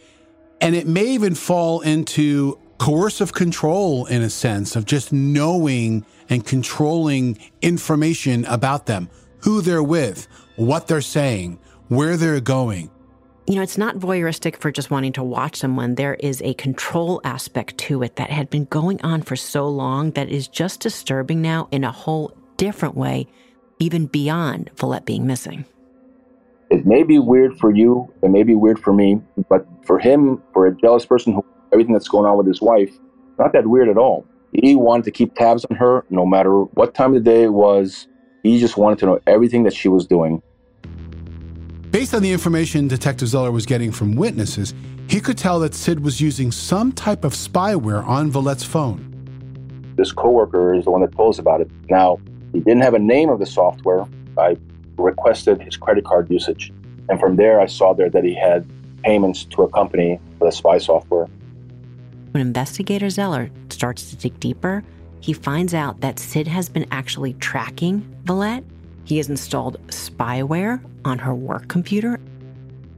[0.59, 6.45] and it may even fall into coercive control in a sense of just knowing and
[6.45, 9.09] controlling information about them,
[9.39, 12.89] who they're with, what they're saying, where they're going.
[13.47, 15.95] You know, it's not voyeuristic for just wanting to watch someone.
[15.95, 20.11] There is a control aspect to it that had been going on for so long
[20.11, 23.27] that is just disturbing now in a whole different way,
[23.79, 25.63] even beyond Valette being missing.
[26.69, 30.43] It may be weird for you, it may be weird for me, but for him,
[30.51, 32.93] for a jealous person who everything that's going on with his wife,
[33.39, 34.25] not that weird at all.
[34.53, 37.53] He wanted to keep tabs on her no matter what time of the day it
[37.53, 38.07] was.
[38.43, 40.41] He just wanted to know everything that she was doing.
[41.91, 44.73] Based on the information Detective Zeller was getting from witnesses,
[45.09, 49.03] he could tell that Sid was using some type of spyware on Valette's phone.
[49.95, 51.69] This coworker is the one that told us about it.
[51.89, 52.19] Now,
[52.53, 54.05] he didn't have a name of the software.
[54.37, 54.57] I
[54.97, 56.71] requested his credit card usage.
[57.09, 58.67] And from there, I saw there that he had
[59.03, 61.27] payments to a company for the spy software.
[62.37, 64.83] When investigator Zeller starts to dig deeper,
[65.21, 68.63] he finds out that Sid has been actually tracking Valette.
[69.05, 72.19] He has installed spyware on her work computer.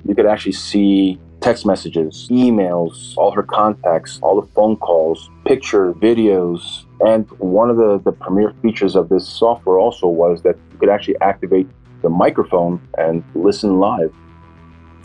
[0.04, 5.94] You could actually see text messages, emails, all her contacts, all the phone calls, picture,
[5.94, 6.84] videos.
[7.00, 10.90] And one of the, the premier features of this software also was that you could
[10.90, 11.70] actually activate
[12.02, 14.14] the microphone and listen live.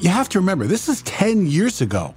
[0.01, 2.17] You have to remember, this is 10 years ago.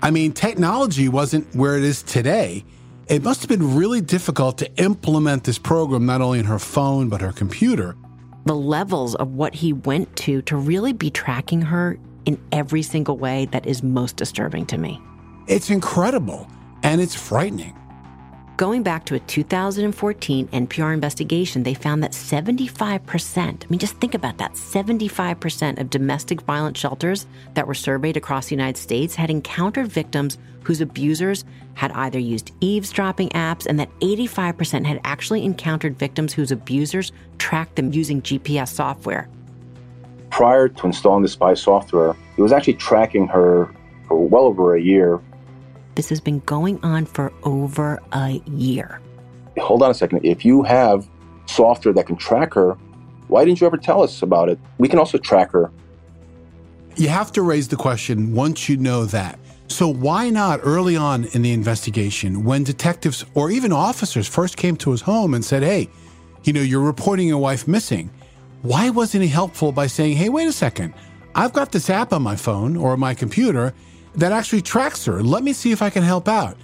[0.00, 2.64] I mean, technology wasn't where it is today.
[3.08, 7.08] It must have been really difficult to implement this program not only in her phone,
[7.08, 7.96] but her computer.
[8.44, 13.16] The levels of what he went to to really be tracking her in every single
[13.16, 15.00] way that is most disturbing to me.
[15.48, 16.46] It's incredible
[16.82, 17.74] and it's frightening.
[18.58, 24.14] Going back to a 2014 NPR investigation, they found that 75%, I mean, just think
[24.14, 29.30] about that 75% of domestic violence shelters that were surveyed across the United States had
[29.30, 31.44] encountered victims whose abusers
[31.74, 37.76] had either used eavesdropping apps, and that 85% had actually encountered victims whose abusers tracked
[37.76, 39.28] them using GPS software.
[40.30, 43.72] Prior to installing the spy software, he was actually tracking her
[44.08, 45.20] for well over a year
[45.98, 49.00] this has been going on for over a year.
[49.58, 50.24] Hold on a second.
[50.24, 51.08] If you have
[51.46, 52.74] software that can track her,
[53.26, 54.60] why didn't you ever tell us about it?
[54.78, 55.72] We can also track her.
[56.94, 59.40] You have to raise the question once you know that.
[59.66, 64.76] So, why not early on in the investigation, when detectives or even officers first came
[64.76, 65.90] to his home and said, Hey,
[66.44, 68.08] you know, you're reporting your wife missing?
[68.62, 70.94] Why wasn't he helpful by saying, Hey, wait a second,
[71.34, 73.74] I've got this app on my phone or my computer,
[74.14, 75.22] that actually tracks her.
[75.22, 76.56] Let me see if I can help out.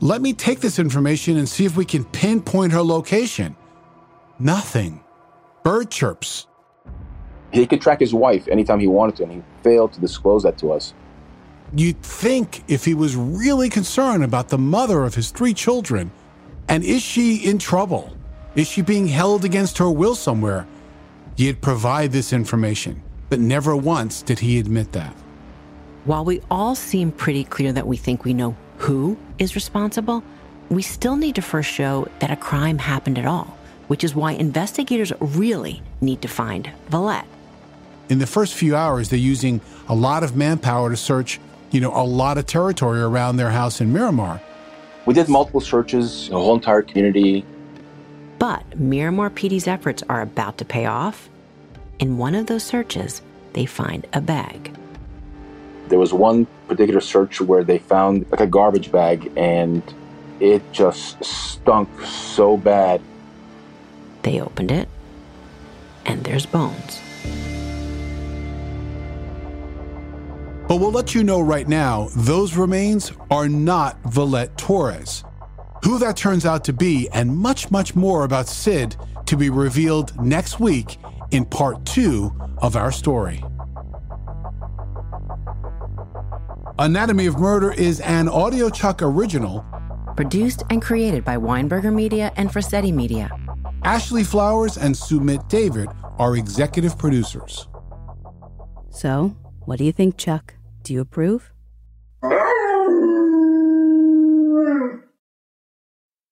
[0.00, 3.56] Let me take this information and see if we can pinpoint her location.
[4.38, 5.02] Nothing.
[5.64, 6.46] Bird chirps.
[7.52, 10.58] He could track his wife anytime he wanted to, and he failed to disclose that
[10.58, 10.94] to us.
[11.74, 16.10] You'd think if he was really concerned about the mother of his three children,
[16.68, 18.16] and is she in trouble?
[18.54, 20.66] Is she being held against her will somewhere?
[21.36, 25.16] He'd provide this information, but never once did he admit that.
[26.08, 30.24] While we all seem pretty clear that we think we know who is responsible,
[30.70, 34.32] we still need to first show that a crime happened at all, which is why
[34.32, 37.26] investigators really need to find Valette.
[38.08, 41.40] In the first few hours, they're using a lot of manpower to search,
[41.72, 44.40] you know, a lot of territory around their house in Miramar.
[45.04, 47.44] We did multiple searches, the whole entire community.
[48.38, 51.28] But Miramar PD's efforts are about to pay off.
[51.98, 53.20] In one of those searches,
[53.52, 54.74] they find a bag.
[55.88, 59.82] There was one particular search where they found like a garbage bag and
[60.40, 63.00] it just stunk so bad.
[64.22, 64.88] They opened it
[66.04, 67.00] and there's bones.
[70.68, 75.24] But we'll let you know right now those remains are not Valette Torres.
[75.82, 80.18] Who that turns out to be, and much, much more about Sid to be revealed
[80.20, 80.98] next week
[81.30, 83.42] in part two of our story.
[86.80, 89.66] Anatomy of Murder is an Audio Chuck original.
[90.14, 93.36] Produced and created by Weinberger Media and Frasetti Media.
[93.82, 97.66] Ashley Flowers and Sumit David are executive producers.
[98.90, 100.54] So, what do you think, Chuck?
[100.84, 101.50] Do you approve?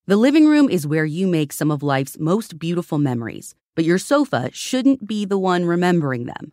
[0.07, 3.99] The living room is where you make some of life's most beautiful memories, but your
[3.99, 6.53] sofa shouldn't be the one remembering them.